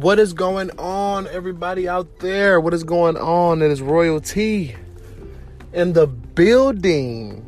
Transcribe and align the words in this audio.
What 0.00 0.18
is 0.18 0.32
going 0.32 0.70
on, 0.78 1.26
everybody 1.26 1.86
out 1.86 2.20
there? 2.20 2.58
What 2.58 2.72
is 2.72 2.84
going 2.84 3.18
on? 3.18 3.60
It 3.60 3.70
is 3.70 3.82
royalty 3.82 4.74
in 5.74 5.92
the 5.92 6.06
building. 6.06 7.44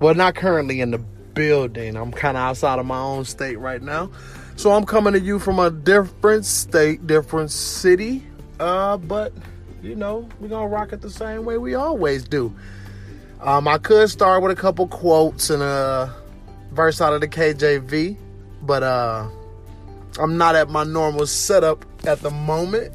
Well, 0.00 0.16
not 0.16 0.34
currently 0.34 0.80
in 0.80 0.90
the 0.90 0.98
building. 0.98 1.94
I'm 1.94 2.10
kind 2.10 2.36
of 2.36 2.42
outside 2.42 2.80
of 2.80 2.86
my 2.86 2.98
own 2.98 3.24
state 3.24 3.60
right 3.60 3.80
now. 3.80 4.10
So 4.56 4.72
I'm 4.72 4.84
coming 4.84 5.12
to 5.12 5.20
you 5.20 5.38
from 5.38 5.60
a 5.60 5.70
different 5.70 6.44
state, 6.46 7.06
different 7.06 7.52
city. 7.52 8.24
Uh, 8.58 8.96
but 8.96 9.32
you 9.80 9.94
know, 9.94 10.28
we're 10.40 10.48
gonna 10.48 10.66
rock 10.66 10.92
it 10.92 11.00
the 11.00 11.10
same 11.10 11.44
way 11.44 11.58
we 11.58 11.76
always 11.76 12.24
do. 12.24 12.52
Um, 13.40 13.68
I 13.68 13.78
could 13.78 14.10
start 14.10 14.42
with 14.42 14.50
a 14.50 14.60
couple 14.60 14.88
quotes 14.88 15.48
and 15.48 15.62
a 15.62 16.12
verse 16.72 17.00
out 17.00 17.12
of 17.12 17.20
the 17.20 17.28
KJV, 17.28 18.16
but 18.62 18.82
uh 18.82 19.28
I'm 20.18 20.38
not 20.38 20.54
at 20.54 20.70
my 20.70 20.84
normal 20.84 21.26
setup 21.26 21.84
at 22.06 22.20
the 22.20 22.30
moment. 22.30 22.94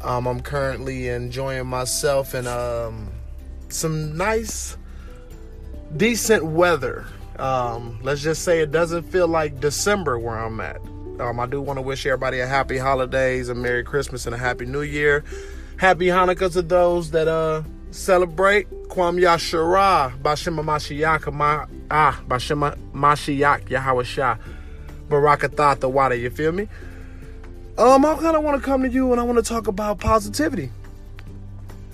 Um, 0.00 0.26
I'm 0.26 0.40
currently 0.40 1.08
enjoying 1.08 1.66
myself 1.66 2.34
in 2.34 2.46
um, 2.46 3.08
some 3.68 4.16
nice, 4.16 4.76
decent 5.96 6.44
weather. 6.44 7.06
Um, 7.38 7.98
let's 8.02 8.20
just 8.20 8.42
say 8.42 8.60
it 8.60 8.72
doesn't 8.72 9.04
feel 9.04 9.28
like 9.28 9.60
December 9.60 10.18
where 10.18 10.36
I'm 10.36 10.60
at. 10.60 10.80
Um, 11.20 11.38
I 11.38 11.46
do 11.46 11.60
want 11.60 11.78
to 11.78 11.82
wish 11.82 12.04
everybody 12.04 12.40
a 12.40 12.46
happy 12.46 12.78
holidays, 12.78 13.48
a 13.48 13.54
Merry 13.54 13.84
Christmas, 13.84 14.26
and 14.26 14.34
a 14.34 14.38
Happy 14.38 14.66
New 14.66 14.82
Year. 14.82 15.24
Happy 15.76 16.06
Hanukkah 16.06 16.52
to 16.52 16.62
those 16.62 17.12
that 17.12 17.28
uh, 17.28 17.62
celebrate. 17.92 18.68
Kwam 18.88 19.20
Yashara, 19.20 20.20
Bashima 20.20 20.62
Mashiach, 20.62 21.32
Ma, 21.32 21.66
ah, 21.90 22.20
Bashima 22.26 22.76
Mashiach, 22.92 23.70
Yahweh 23.70 24.02
Shah. 24.02 24.36
Barakatha 25.08 25.80
the 25.80 25.88
water, 25.88 26.14
you 26.14 26.30
feel 26.30 26.52
me? 26.52 26.68
Um, 27.78 28.04
I 28.04 28.14
kind 28.16 28.36
of 28.36 28.42
want 28.42 28.60
to 28.60 28.64
come 28.64 28.82
to 28.82 28.88
you 28.88 29.12
and 29.12 29.20
I 29.20 29.24
want 29.24 29.38
to 29.38 29.44
talk 29.44 29.66
about 29.66 29.98
positivity. 29.98 30.70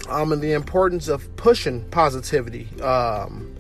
Um, 0.09 0.33
and 0.33 0.43
the 0.43 0.53
importance 0.53 1.09
of 1.09 1.35
pushing 1.37 1.85
positivity. 1.91 2.69
Um, 2.81 3.55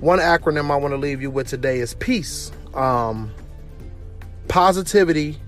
one 0.00 0.18
acronym 0.18 0.70
I 0.70 0.76
want 0.76 0.92
to 0.92 0.98
leave 0.98 1.22
you 1.22 1.30
with 1.30 1.48
today 1.48 1.78
is 1.78 1.94
peace. 1.94 2.52
Um, 2.74 3.32
positivity, 4.48 5.38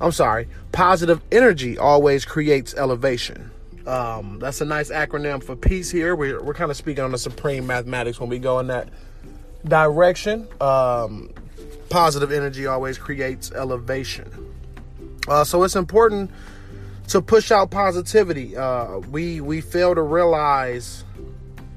I'm 0.00 0.12
sorry, 0.12 0.48
positive 0.72 1.20
energy 1.32 1.76
always 1.76 2.24
creates 2.24 2.74
elevation. 2.74 3.50
Um, 3.86 4.38
that's 4.38 4.60
a 4.60 4.64
nice 4.64 4.90
acronym 4.90 5.42
for 5.42 5.56
peace 5.56 5.90
here. 5.90 6.14
We're, 6.14 6.42
we're 6.42 6.54
kind 6.54 6.70
of 6.70 6.76
speaking 6.76 7.02
on 7.02 7.12
the 7.12 7.18
supreme 7.18 7.66
mathematics 7.66 8.20
when 8.20 8.28
we 8.28 8.38
go 8.38 8.58
in 8.58 8.66
that 8.68 8.90
direction. 9.64 10.46
Um, 10.60 11.30
positive 11.90 12.32
energy 12.32 12.66
always 12.66 12.98
creates 12.98 13.52
elevation. 13.52 14.30
Uh, 15.26 15.44
so 15.44 15.62
it's 15.62 15.76
important 15.76 16.30
to 17.08 17.22
push 17.22 17.50
out 17.50 17.70
positivity. 17.70 18.56
Uh, 18.56 18.98
we 18.98 19.40
we 19.40 19.60
fail 19.60 19.94
to 19.94 20.02
realize 20.02 21.04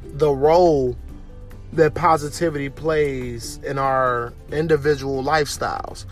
the 0.04 0.30
role 0.30 0.98
that 1.73 1.94
positivity 1.94 2.70
plays 2.70 3.58
in 3.64 3.78
our 3.78 4.34
individual 4.52 5.23
lifestyles. 5.23 6.06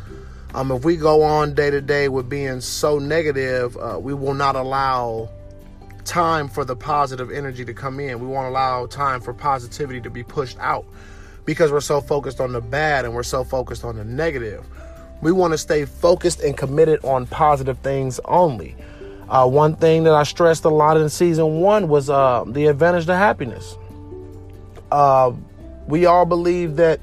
Um, 0.54 0.72
if 0.72 0.84
we 0.84 0.96
go 0.96 1.22
on 1.22 1.54
day 1.54 1.70
to 1.70 1.82
day 1.82 2.08
with 2.10 2.30
being 2.30 2.62
so 2.62 2.98
negative, 2.98 3.78
uh, 3.78 4.00
we 4.00 4.14
will 4.14 4.34
not 4.34 4.56
allow 4.56 5.30
time 6.06 6.48
for 6.48 6.66
the 6.66 6.76
positive 6.76 7.30
energy 7.30 7.64
to 7.66 7.74
come 7.74 8.00
in. 8.00 8.20
We 8.20 8.28
won't 8.28 8.48
allow 8.48 8.88
time 8.88 9.22
for 9.22 9.34
positivity 9.34 10.02
to 10.02 10.10
be 10.10 10.24
pushed 10.24 10.58
out 10.60 10.86
because 11.50 11.72
we're 11.72 11.82
so 11.82 12.00
focused 12.00 12.40
on 12.40 12.52
the 12.52 12.62
bad 12.62 13.06
and 13.06 13.14
we're 13.16 13.24
so 13.24 13.44
focused 13.44 13.84
on 13.84 13.96
the 13.96 14.04
negative. 14.04 14.64
We 15.20 15.32
want 15.32 15.52
to 15.52 15.58
stay 15.58 15.84
focused 15.84 16.42
and 16.42 16.56
committed 16.56 17.04
on 17.04 17.26
positive 17.26 17.80
things 17.80 18.20
only. 18.26 18.76
Uh, 19.28 19.50
one 19.50 19.76
thing 19.76 20.04
that 20.04 20.14
I 20.14 20.22
stressed 20.22 20.66
a 20.66 20.70
lot 20.70 20.96
in 20.98 21.10
season 21.10 21.60
one 21.60 21.88
was 21.88 22.08
uh, 22.08 22.44
the 22.46 22.68
advantage 22.68 23.08
to 23.08 23.16
happiness. 23.16 23.76
Uh, 24.92 25.32
we 25.88 26.06
all 26.06 26.24
believe 26.24 26.76
that 26.76 27.00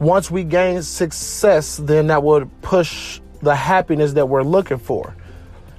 once 0.00 0.32
we 0.32 0.42
gain 0.42 0.82
success, 0.82 1.76
then 1.76 2.08
that 2.08 2.24
would 2.24 2.50
push 2.62 3.20
the 3.40 3.54
happiness 3.54 4.14
that 4.14 4.26
we're 4.26 4.42
looking 4.42 4.78
for. 4.78 5.14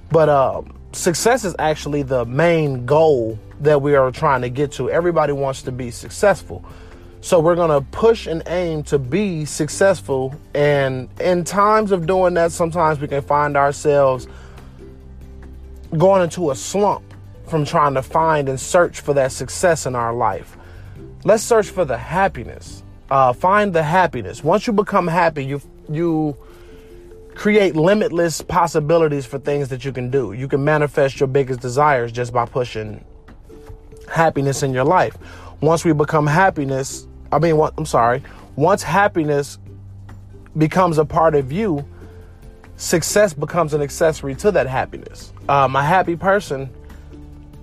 But 0.10 0.30
uh, 0.30 0.62
success 0.94 1.44
is 1.44 1.58
actually 1.60 2.04
the 2.04 2.24
main 2.24 2.86
goal 2.86 3.38
that 3.60 3.82
we 3.82 3.96
are 3.96 4.12
trying 4.12 4.44
to 4.44 4.50
get 4.50 4.72
to. 4.74 4.90
Everybody 4.90 5.34
wants 5.34 5.64
to 5.64 5.74
be 5.74 5.92
successful. 5.92 6.64
So 7.22 7.40
we're 7.40 7.56
going 7.56 7.70
to 7.70 7.88
push 7.92 8.26
and 8.26 8.42
aim 8.48 8.84
to 8.84 8.98
be 8.98 9.46
successful. 9.46 10.36
And 10.56 11.08
in 11.20 11.44
times 11.44 11.92
of 11.92 12.08
doing 12.08 12.34
that, 12.34 12.52
sometimes 12.52 13.00
we 13.00 13.08
can 13.08 13.22
find 13.22 13.56
ourselves 13.56 14.28
going 15.96 16.24
into 16.24 16.50
a 16.50 16.56
slump 16.56 17.04
from 17.48 17.64
trying 17.64 17.94
to 17.94 18.02
find 18.02 18.50
and 18.50 18.60
search 18.60 19.02
for 19.02 19.14
that 19.14 19.32
success 19.32 19.86
in 19.86 19.96
our 19.96 20.14
life. 20.14 20.58
Let's 21.24 21.44
search 21.44 21.70
for 21.70 21.86
the 21.86 21.98
happiness. 21.98 22.82
Uh, 23.12 23.34
find 23.34 23.72
the 23.74 23.84
happiness. 23.84 24.44
Once 24.44 24.66
you 24.66 24.74
become 24.74 25.08
happy, 25.08 25.46
you 25.46 25.62
you 25.90 26.36
create 27.36 27.76
limitless 27.76 28.42
possibilities 28.42 29.26
for 29.26 29.38
things 29.38 29.70
that 29.70 29.86
you 29.86 29.92
can 29.92 30.10
do. 30.10 30.34
You 30.34 30.48
can 30.48 30.64
manifest 30.64 31.20
your 31.20 31.28
biggest 31.28 31.60
desires 31.60 32.12
just 32.12 32.34
by 32.34 32.46
pushing 32.46 33.04
happiness 34.10 34.64
in 34.64 34.74
your 34.74 34.86
life. 34.86 35.18
Once 35.62 35.86
we 35.86 35.94
become 35.94 36.26
happiness, 36.26 37.08
I 37.32 37.40
mean, 37.40 37.60
I'm 37.78 37.86
sorry. 37.86 38.24
Once 38.56 38.84
happiness 38.84 39.58
becomes 40.58 40.98
a 40.98 41.06
part 41.06 41.36
of 41.36 41.52
you, 41.52 41.86
success 42.76 43.34
becomes 43.34 43.74
an 43.74 43.82
accessory 43.82 44.36
to 44.36 44.52
that 44.52 44.68
happiness. 44.68 45.32
Um, 45.48 45.76
a 45.76 45.84
happy 45.84 46.16
person 46.16 46.70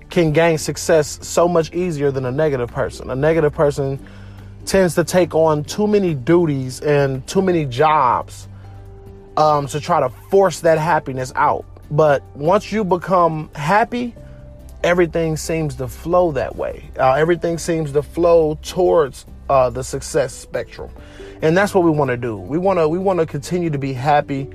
can 0.09 0.31
gain 0.31 0.57
success 0.57 1.19
so 1.21 1.47
much 1.47 1.73
easier 1.73 2.11
than 2.11 2.25
a 2.25 2.31
negative 2.31 2.69
person. 2.69 3.09
A 3.11 3.15
negative 3.15 3.53
person 3.53 4.03
tends 4.65 4.95
to 4.95 5.03
take 5.03 5.35
on 5.35 5.63
too 5.63 5.87
many 5.87 6.13
duties 6.13 6.81
and 6.81 7.25
too 7.27 7.41
many 7.41 7.65
jobs 7.65 8.47
um, 9.37 9.67
to 9.67 9.79
try 9.79 9.99
to 9.99 10.09
force 10.29 10.61
that 10.61 10.77
happiness 10.77 11.31
out. 11.35 11.65
But 11.91 12.23
once 12.35 12.71
you 12.71 12.83
become 12.83 13.49
happy, 13.55 14.15
everything 14.83 15.37
seems 15.37 15.75
to 15.75 15.87
flow 15.87 16.31
that 16.33 16.55
way. 16.55 16.89
Uh, 16.97 17.13
everything 17.13 17.57
seems 17.57 17.91
to 17.93 18.01
flow 18.03 18.57
towards 18.61 19.25
uh, 19.49 19.69
the 19.69 19.83
success 19.83 20.33
spectrum, 20.33 20.89
and 21.41 21.57
that's 21.57 21.73
what 21.73 21.83
we 21.83 21.91
want 21.91 22.09
to 22.09 22.17
do. 22.17 22.37
We 22.37 22.57
want 22.57 22.79
to 22.79 22.87
we 22.87 22.99
want 22.99 23.19
to 23.19 23.25
continue 23.25 23.69
to 23.69 23.77
be 23.77 23.93
happy. 23.93 24.49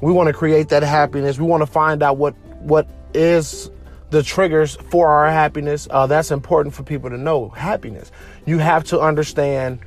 We 0.00 0.12
want 0.12 0.28
to 0.28 0.32
create 0.32 0.68
that 0.70 0.82
happiness. 0.82 1.38
We 1.38 1.46
want 1.46 1.62
to 1.62 1.66
find 1.66 2.02
out 2.02 2.16
what 2.16 2.34
what 2.60 2.88
is 3.14 3.70
the 4.10 4.22
triggers 4.22 4.76
for 4.90 5.08
our 5.08 5.30
happiness. 5.30 5.88
Uh, 5.90 6.06
that's 6.06 6.30
important 6.30 6.74
for 6.74 6.82
people 6.82 7.10
to 7.10 7.18
know. 7.18 7.48
Happiness. 7.50 8.10
You 8.44 8.58
have 8.58 8.84
to 8.84 9.00
understand 9.00 9.80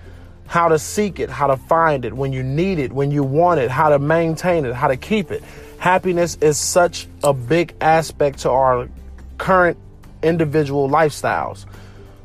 how 0.47 0.67
to 0.67 0.79
seek 0.79 1.19
it, 1.19 1.29
how 1.29 1.47
to 1.47 1.55
find 1.55 2.05
it 2.05 2.13
when 2.13 2.33
you 2.33 2.43
need 2.43 2.79
it, 2.79 2.91
when 2.91 3.11
you 3.11 3.23
want 3.23 3.59
it, 3.59 3.69
how 3.69 3.89
to 3.89 3.99
maintain 3.99 4.65
it, 4.65 4.73
how 4.73 4.87
to 4.87 4.97
keep 4.97 5.31
it. 5.31 5.43
Happiness 5.77 6.37
is 6.41 6.57
such 6.57 7.07
a 7.23 7.33
big 7.33 7.73
aspect 7.79 8.39
to 8.39 8.49
our 8.49 8.89
current 9.37 9.77
individual 10.23 10.89
lifestyles. 10.89 11.65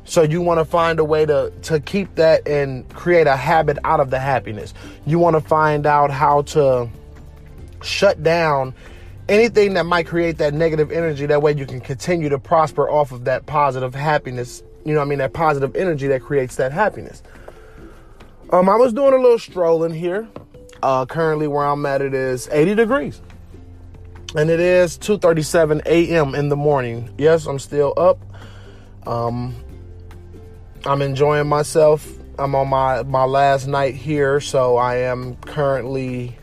So 0.05 0.21
you 0.21 0.41
want 0.41 0.59
to 0.59 0.65
find 0.65 0.99
a 0.99 1.03
way 1.03 1.25
to 1.25 1.51
to 1.63 1.79
keep 1.79 2.15
that 2.15 2.47
and 2.47 2.87
create 2.89 3.27
a 3.27 3.35
habit 3.35 3.77
out 3.83 3.99
of 3.99 4.11
the 4.11 4.19
happiness. 4.19 4.73
You 5.05 5.19
want 5.19 5.35
to 5.35 5.41
find 5.41 5.85
out 5.85 6.11
how 6.11 6.43
to 6.43 6.89
shut 7.81 8.21
down 8.23 8.73
anything 9.27 9.73
that 9.73 9.85
might 9.85 10.05
create 10.05 10.37
that 10.37 10.53
negative 10.53 10.91
energy. 10.91 11.25
That 11.25 11.41
way 11.41 11.53
you 11.53 11.65
can 11.65 11.81
continue 11.81 12.29
to 12.29 12.39
prosper 12.39 12.89
off 12.89 13.11
of 13.11 13.25
that 13.25 13.47
positive 13.47 13.95
happiness. 13.95 14.63
You 14.85 14.93
know 14.93 14.99
what 14.99 15.07
I 15.07 15.09
mean? 15.09 15.19
That 15.19 15.33
positive 15.33 15.75
energy 15.75 16.07
that 16.07 16.21
creates 16.21 16.57
that 16.57 16.71
happiness. 16.71 17.23
Um, 18.51 18.69
I 18.69 18.75
was 18.75 18.93
doing 18.93 19.13
a 19.13 19.17
little 19.17 19.39
strolling 19.39 19.93
here. 19.93 20.27
Uh, 20.83 21.05
currently 21.05 21.47
where 21.47 21.65
I'm 21.65 21.83
at 21.87 22.03
it 22.03 22.13
is 22.13 22.47
80 22.51 22.75
degrees. 22.75 23.21
And 24.35 24.51
it 24.51 24.59
is 24.59 24.99
2:37 24.99 25.81
a.m. 25.87 26.35
in 26.35 26.49
the 26.49 26.55
morning. 26.55 27.09
Yes, 27.17 27.47
I'm 27.47 27.57
still 27.57 27.93
up. 27.97 28.19
Um, 29.07 29.55
I'm 30.85 31.01
enjoying 31.01 31.47
myself. 31.47 32.07
I'm 32.37 32.53
on 32.53 32.67
my 32.67 33.01
my 33.03 33.23
last 33.23 33.65
night 33.65 33.95
here, 33.95 34.39
so 34.39 34.77
I 34.77 34.97
am 34.97 35.35
currently 35.37 36.37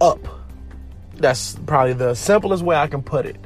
up. 0.00 0.18
That's 1.16 1.56
probably 1.66 1.92
the 1.92 2.14
simplest 2.14 2.62
way 2.62 2.76
I 2.76 2.86
can 2.86 3.02
put 3.02 3.26
it. 3.26 3.36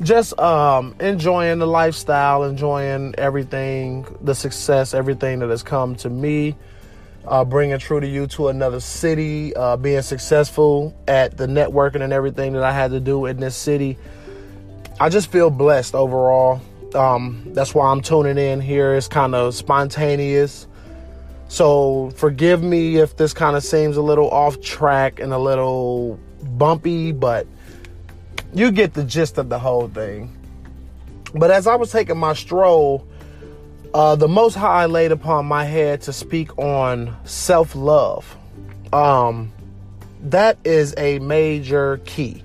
Just 0.00 0.38
um, 0.38 0.94
enjoying 1.00 1.58
the 1.58 1.66
lifestyle, 1.66 2.44
enjoying 2.44 3.16
everything, 3.18 4.06
the 4.20 4.34
success, 4.34 4.94
everything 4.94 5.40
that 5.40 5.48
has 5.48 5.64
come 5.64 5.96
to 5.96 6.10
me. 6.10 6.54
Uh, 7.26 7.44
bringing 7.44 7.78
True 7.78 8.00
to 8.00 8.06
You 8.06 8.26
to 8.28 8.48
another 8.48 8.80
city, 8.80 9.54
uh, 9.56 9.76
being 9.76 10.02
successful 10.02 10.96
at 11.08 11.36
the 11.36 11.46
networking 11.46 12.02
and 12.02 12.12
everything 12.12 12.52
that 12.52 12.62
I 12.62 12.72
had 12.72 12.92
to 12.92 13.00
do 13.00 13.26
in 13.26 13.38
this 13.38 13.56
city. 13.56 13.98
I 15.00 15.08
just 15.08 15.30
feel 15.30 15.50
blessed 15.50 15.94
overall. 15.94 16.62
Um, 16.94 17.42
that's 17.48 17.74
why 17.74 17.90
I'm 17.90 18.00
tuning 18.00 18.38
in 18.38 18.60
here. 18.60 18.94
It's 18.94 19.08
kind 19.08 19.34
of 19.34 19.54
spontaneous. 19.54 20.66
So 21.48 22.10
forgive 22.16 22.62
me 22.62 22.96
if 22.98 23.16
this 23.16 23.32
kind 23.32 23.56
of 23.56 23.64
seems 23.64 23.96
a 23.96 24.02
little 24.02 24.30
off 24.30 24.60
track 24.60 25.20
and 25.20 25.32
a 25.32 25.38
little 25.38 26.18
bumpy, 26.42 27.12
but 27.12 27.46
you 28.52 28.70
get 28.70 28.94
the 28.94 29.04
gist 29.04 29.38
of 29.38 29.48
the 29.48 29.58
whole 29.58 29.88
thing. 29.88 30.34
But 31.34 31.50
as 31.50 31.66
I 31.66 31.74
was 31.74 31.90
taking 31.90 32.18
my 32.18 32.34
stroll, 32.34 33.06
uh, 33.94 34.16
the 34.16 34.28
Most 34.28 34.54
High 34.54 34.86
laid 34.86 35.12
upon 35.12 35.46
my 35.46 35.64
head 35.64 36.02
to 36.02 36.12
speak 36.12 36.56
on 36.58 37.16
self 37.24 37.74
love. 37.74 38.36
Um, 38.92 39.52
that 40.22 40.58
is 40.64 40.94
a 40.96 41.18
major 41.20 41.98
key. 42.04 42.42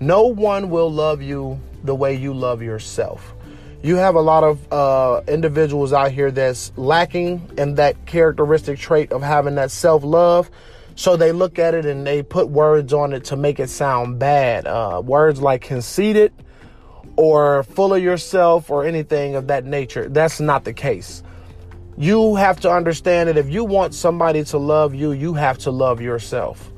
No 0.00 0.26
one 0.26 0.70
will 0.70 0.90
love 0.90 1.22
you 1.22 1.60
the 1.84 1.94
way 1.94 2.14
you 2.14 2.34
love 2.34 2.62
yourself. 2.62 3.34
You 3.84 3.96
have 3.96 4.14
a 4.14 4.20
lot 4.20 4.44
of 4.44 4.72
uh, 4.72 5.22
individuals 5.26 5.92
out 5.92 6.12
here 6.12 6.30
that's 6.30 6.72
lacking 6.76 7.50
in 7.58 7.74
that 7.74 8.06
characteristic 8.06 8.78
trait 8.78 9.10
of 9.10 9.22
having 9.22 9.56
that 9.56 9.72
self 9.72 10.04
love. 10.04 10.50
So 10.94 11.16
they 11.16 11.32
look 11.32 11.58
at 11.58 11.74
it 11.74 11.84
and 11.84 12.06
they 12.06 12.22
put 12.22 12.48
words 12.48 12.92
on 12.92 13.12
it 13.12 13.24
to 13.24 13.36
make 13.36 13.58
it 13.58 13.70
sound 13.70 14.20
bad. 14.20 14.68
Uh, 14.68 15.02
words 15.04 15.42
like 15.42 15.62
conceited 15.62 16.32
or 17.16 17.64
full 17.64 17.92
of 17.92 18.00
yourself 18.00 18.70
or 18.70 18.84
anything 18.84 19.34
of 19.34 19.48
that 19.48 19.64
nature. 19.64 20.08
That's 20.08 20.38
not 20.38 20.64
the 20.64 20.72
case. 20.72 21.24
You 21.98 22.36
have 22.36 22.60
to 22.60 22.70
understand 22.70 23.28
that 23.28 23.36
if 23.36 23.48
you 23.48 23.64
want 23.64 23.94
somebody 23.94 24.44
to 24.44 24.58
love 24.58 24.94
you, 24.94 25.10
you 25.10 25.34
have 25.34 25.58
to 25.58 25.72
love 25.72 26.00
yourself. 26.00 26.70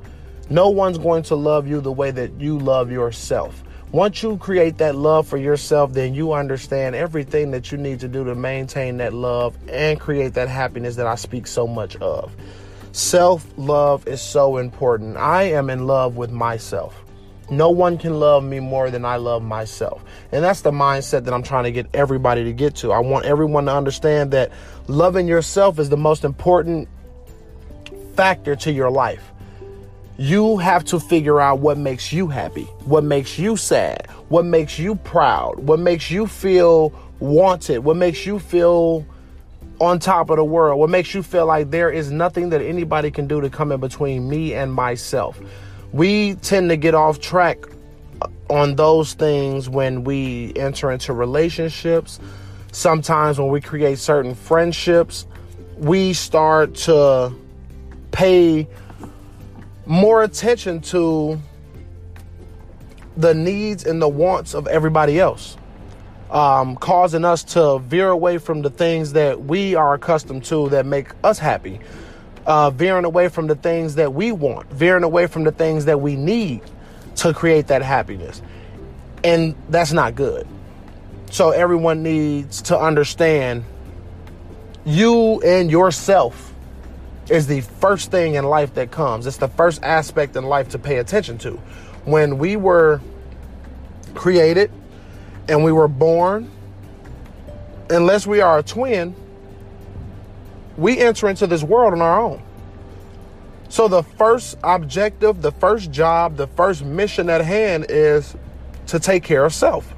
No 0.48 0.70
one's 0.70 0.98
going 0.98 1.22
to 1.24 1.34
love 1.34 1.68
you 1.68 1.82
the 1.82 1.92
way 1.92 2.10
that 2.12 2.40
you 2.40 2.58
love 2.58 2.90
yourself. 2.90 3.62
Once 3.94 4.24
you 4.24 4.36
create 4.38 4.78
that 4.78 4.96
love 4.96 5.24
for 5.24 5.36
yourself, 5.36 5.92
then 5.92 6.14
you 6.14 6.32
understand 6.32 6.96
everything 6.96 7.52
that 7.52 7.70
you 7.70 7.78
need 7.78 8.00
to 8.00 8.08
do 8.08 8.24
to 8.24 8.34
maintain 8.34 8.96
that 8.96 9.14
love 9.14 9.56
and 9.68 10.00
create 10.00 10.34
that 10.34 10.48
happiness 10.48 10.96
that 10.96 11.06
I 11.06 11.14
speak 11.14 11.46
so 11.46 11.64
much 11.64 11.94
of. 11.98 12.34
Self 12.90 13.46
love 13.56 14.08
is 14.08 14.20
so 14.20 14.56
important. 14.56 15.16
I 15.16 15.44
am 15.44 15.70
in 15.70 15.86
love 15.86 16.16
with 16.16 16.32
myself. 16.32 17.04
No 17.50 17.70
one 17.70 17.96
can 17.96 18.18
love 18.18 18.42
me 18.42 18.58
more 18.58 18.90
than 18.90 19.04
I 19.04 19.14
love 19.14 19.44
myself. 19.44 20.04
And 20.32 20.42
that's 20.42 20.62
the 20.62 20.72
mindset 20.72 21.22
that 21.26 21.32
I'm 21.32 21.44
trying 21.44 21.62
to 21.62 21.70
get 21.70 21.86
everybody 21.94 22.42
to 22.42 22.52
get 22.52 22.74
to. 22.76 22.90
I 22.90 22.98
want 22.98 23.26
everyone 23.26 23.66
to 23.66 23.76
understand 23.76 24.32
that 24.32 24.50
loving 24.88 25.28
yourself 25.28 25.78
is 25.78 25.88
the 25.88 25.96
most 25.96 26.24
important 26.24 26.88
factor 28.16 28.56
to 28.56 28.72
your 28.72 28.90
life. 28.90 29.30
You 30.16 30.58
have 30.58 30.84
to 30.86 31.00
figure 31.00 31.40
out 31.40 31.58
what 31.58 31.76
makes 31.76 32.12
you 32.12 32.28
happy, 32.28 32.64
what 32.84 33.04
makes 33.04 33.38
you 33.38 33.56
sad, 33.56 34.08
what 34.28 34.44
makes 34.44 34.78
you 34.78 34.94
proud, 34.96 35.58
what 35.58 35.80
makes 35.80 36.10
you 36.10 36.26
feel 36.26 36.92
wanted, 37.18 37.80
what 37.80 37.96
makes 37.96 38.24
you 38.24 38.38
feel 38.38 39.04
on 39.80 39.98
top 39.98 40.30
of 40.30 40.36
the 40.36 40.44
world, 40.44 40.78
what 40.78 40.88
makes 40.88 41.14
you 41.14 41.22
feel 41.22 41.46
like 41.46 41.70
there 41.70 41.90
is 41.90 42.12
nothing 42.12 42.50
that 42.50 42.62
anybody 42.62 43.10
can 43.10 43.26
do 43.26 43.40
to 43.40 43.50
come 43.50 43.72
in 43.72 43.80
between 43.80 44.28
me 44.28 44.54
and 44.54 44.72
myself 44.72 45.40
we 45.94 46.34
tend 46.34 46.70
to 46.70 46.76
get 46.76 46.92
off 46.92 47.20
track 47.20 47.66
on 48.50 48.74
those 48.74 49.14
things 49.14 49.68
when 49.68 50.02
we 50.02 50.52
enter 50.56 50.90
into 50.90 51.12
relationships. 51.12 52.18
Sometimes 52.72 53.38
when 53.38 53.48
we 53.48 53.60
create 53.60 54.00
certain 54.00 54.34
friendships, 54.34 55.24
we 55.76 56.12
start 56.12 56.74
to 56.74 57.32
pay 58.10 58.66
more 59.86 60.22
attention 60.22 60.80
to 60.80 61.40
the 63.16 63.34
needs 63.34 63.84
and 63.84 64.00
the 64.00 64.08
wants 64.08 64.54
of 64.54 64.66
everybody 64.66 65.20
else, 65.20 65.56
um, 66.30 66.76
causing 66.76 67.24
us 67.24 67.44
to 67.44 67.78
veer 67.78 68.08
away 68.08 68.38
from 68.38 68.62
the 68.62 68.70
things 68.70 69.12
that 69.12 69.44
we 69.44 69.74
are 69.74 69.94
accustomed 69.94 70.44
to 70.44 70.68
that 70.70 70.86
make 70.86 71.08
us 71.22 71.38
happy 71.38 71.80
uh, 72.46 72.70
veering 72.70 73.04
away 73.04 73.28
from 73.28 73.46
the 73.46 73.54
things 73.54 73.94
that 73.96 74.12
we 74.12 74.32
want, 74.32 74.70
veering 74.70 75.04
away 75.04 75.26
from 75.26 75.44
the 75.44 75.52
things 75.52 75.86
that 75.86 76.00
we 76.00 76.16
need 76.16 76.60
to 77.16 77.32
create 77.32 77.68
that 77.68 77.82
happiness. 77.82 78.42
And 79.22 79.54
that's 79.68 79.92
not 79.92 80.14
good. 80.14 80.46
So 81.30 81.50
everyone 81.50 82.02
needs 82.02 82.62
to 82.62 82.78
understand 82.78 83.64
you 84.84 85.40
and 85.42 85.70
yourself 85.70 86.53
is 87.30 87.46
the 87.46 87.60
first 87.62 88.10
thing 88.10 88.34
in 88.34 88.44
life 88.44 88.74
that 88.74 88.90
comes. 88.90 89.26
It's 89.26 89.38
the 89.38 89.48
first 89.48 89.82
aspect 89.82 90.36
in 90.36 90.44
life 90.44 90.70
to 90.70 90.78
pay 90.78 90.98
attention 90.98 91.38
to. 91.38 91.52
When 92.04 92.38
we 92.38 92.56
were 92.56 93.00
created 94.14 94.70
and 95.48 95.64
we 95.64 95.72
were 95.72 95.88
born, 95.88 96.50
unless 97.90 98.26
we 98.26 98.40
are 98.40 98.58
a 98.58 98.62
twin, 98.62 99.14
we 100.76 100.98
enter 100.98 101.28
into 101.28 101.46
this 101.46 101.62
world 101.62 101.92
on 101.92 102.02
our 102.02 102.20
own. 102.20 102.42
So 103.68 103.88
the 103.88 104.02
first 104.02 104.58
objective, 104.62 105.42
the 105.42 105.52
first 105.52 105.90
job, 105.90 106.36
the 106.36 106.46
first 106.46 106.84
mission 106.84 107.30
at 107.30 107.40
hand 107.40 107.86
is 107.88 108.36
to 108.88 108.98
take 108.98 109.24
care 109.24 109.44
of 109.44 109.54
self. 109.54 109.92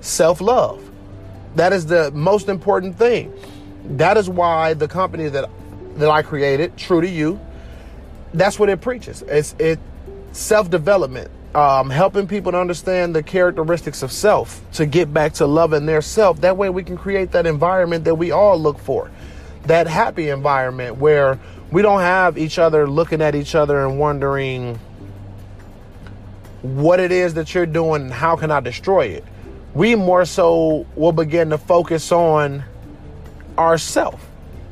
Self-love. 0.00 0.90
That 1.56 1.72
is 1.72 1.86
the 1.86 2.10
most 2.12 2.48
important 2.48 2.96
thing. 2.96 3.32
That 3.84 4.16
is 4.16 4.28
why 4.28 4.74
the 4.74 4.88
company 4.88 5.28
that 5.28 5.48
that 5.96 6.10
I 6.10 6.22
created, 6.22 6.76
True 6.76 7.00
to 7.00 7.08
You, 7.08 7.40
that's 8.32 8.58
what 8.58 8.68
it 8.68 8.80
preaches. 8.80 9.22
It's 9.22 9.54
it 9.58 9.78
self-development, 10.32 11.30
um, 11.54 11.90
helping 11.90 12.26
people 12.26 12.52
to 12.52 12.58
understand 12.58 13.14
the 13.14 13.22
characteristics 13.22 14.02
of 14.02 14.10
self, 14.10 14.60
to 14.72 14.86
get 14.86 15.12
back 15.14 15.34
to 15.34 15.46
loving 15.46 15.86
their 15.86 16.02
self. 16.02 16.40
That 16.40 16.56
way 16.56 16.70
we 16.70 16.82
can 16.82 16.96
create 16.96 17.32
that 17.32 17.46
environment 17.46 18.04
that 18.04 18.16
we 18.16 18.32
all 18.32 18.58
look 18.58 18.78
for 18.78 19.10
that 19.66 19.86
happy 19.86 20.28
environment 20.28 20.96
where 20.96 21.38
we 21.70 21.82
don't 21.82 22.00
have 22.00 22.38
each 22.38 22.58
other 22.58 22.88
looking 22.88 23.22
at 23.22 23.34
each 23.34 23.54
other 23.54 23.86
and 23.86 23.98
wondering 23.98 24.78
what 26.62 27.00
it 27.00 27.12
is 27.12 27.34
that 27.34 27.54
you're 27.54 27.66
doing 27.66 28.02
and 28.02 28.12
how 28.12 28.36
can 28.36 28.50
I 28.50 28.60
destroy 28.60 29.06
it. 29.06 29.24
We 29.74 29.94
more 29.94 30.24
so 30.24 30.86
will 30.94 31.12
begin 31.12 31.50
to 31.50 31.58
focus 31.58 32.12
on 32.12 32.64
ourselves, 33.58 34.22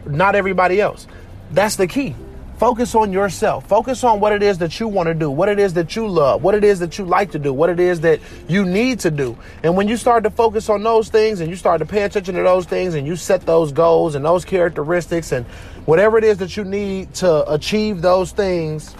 not 0.06 0.34
everybody 0.34 0.80
else. 0.80 1.06
That's 1.50 1.76
the 1.76 1.86
key. 1.86 2.14
Focus 2.62 2.94
on 2.94 3.12
yourself. 3.12 3.66
Focus 3.66 4.04
on 4.04 4.20
what 4.20 4.32
it 4.32 4.40
is 4.40 4.58
that 4.58 4.78
you 4.78 4.86
want 4.86 5.08
to 5.08 5.14
do, 5.14 5.28
what 5.28 5.48
it 5.48 5.58
is 5.58 5.74
that 5.74 5.96
you 5.96 6.06
love, 6.06 6.44
what 6.44 6.54
it 6.54 6.62
is 6.62 6.78
that 6.78 6.96
you 6.96 7.04
like 7.04 7.32
to 7.32 7.38
do, 7.40 7.52
what 7.52 7.68
it 7.68 7.80
is 7.80 8.02
that 8.02 8.20
you 8.46 8.64
need 8.64 9.00
to 9.00 9.10
do. 9.10 9.36
And 9.64 9.76
when 9.76 9.88
you 9.88 9.96
start 9.96 10.22
to 10.22 10.30
focus 10.30 10.68
on 10.68 10.84
those 10.84 11.08
things 11.08 11.40
and 11.40 11.50
you 11.50 11.56
start 11.56 11.80
to 11.80 11.86
pay 11.86 12.02
attention 12.02 12.36
to 12.36 12.42
those 12.42 12.64
things 12.64 12.94
and 12.94 13.04
you 13.04 13.16
set 13.16 13.44
those 13.46 13.72
goals 13.72 14.14
and 14.14 14.24
those 14.24 14.44
characteristics 14.44 15.32
and 15.32 15.44
whatever 15.86 16.18
it 16.18 16.22
is 16.24 16.38
that 16.38 16.56
you 16.56 16.62
need 16.62 17.12
to 17.14 17.52
achieve 17.52 18.00
those 18.00 18.30
things, 18.30 18.94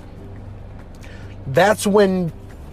that's 1.46 1.86
when 1.86 2.32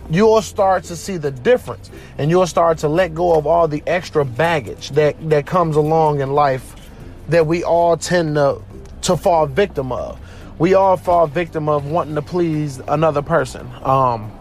you'll 0.10 0.42
start 0.42 0.86
to 0.86 0.96
see 0.96 1.18
the 1.18 1.30
difference 1.30 1.92
and 2.18 2.32
you'll 2.32 2.48
start 2.48 2.80
to 2.80 2.88
let 2.88 3.14
go 3.14 3.38
of 3.38 3.46
all 3.46 3.68
the 3.68 3.84
extra 3.86 4.26
baggage 4.26 4.90
that, 4.90 5.30
that 5.30 5.46
comes 5.46 5.76
along 5.76 6.20
in 6.20 6.32
life 6.32 6.76
that 7.30 7.48
we 7.48 7.64
all 7.64 7.98
tend 7.98 8.36
to, 8.36 8.62
to 9.04 9.18
fall 9.18 9.46
victim 9.48 9.92
of 9.92 10.20
we 10.60 10.74
all 10.74 10.98
fall 10.98 11.26
victim 11.26 11.70
of 11.70 11.86
wanting 11.86 12.16
to 12.16 12.22
please 12.22 12.80
another 12.90 13.22
person. 13.22 13.68
Um, 13.82 14.32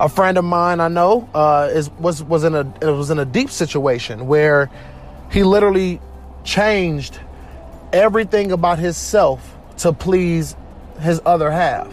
a 0.00 0.08
friend 0.08 0.38
of 0.38 0.44
mine 0.44 0.80
I 0.80 0.88
know 0.88 1.28
uh, 1.34 1.68
is 1.70 1.90
was 1.90 2.22
was 2.24 2.42
in 2.42 2.54
a 2.54 2.64
was 2.80 3.10
in 3.10 3.18
a 3.18 3.24
deep 3.26 3.50
situation 3.50 4.26
where 4.26 4.70
he 5.30 5.44
literally 5.44 6.00
changed 6.42 7.20
everything 7.92 8.50
about 8.50 8.78
himself 8.78 9.56
to 9.76 9.92
please 9.92 10.56
his 11.00 11.20
other 11.24 11.50
half. 11.50 11.92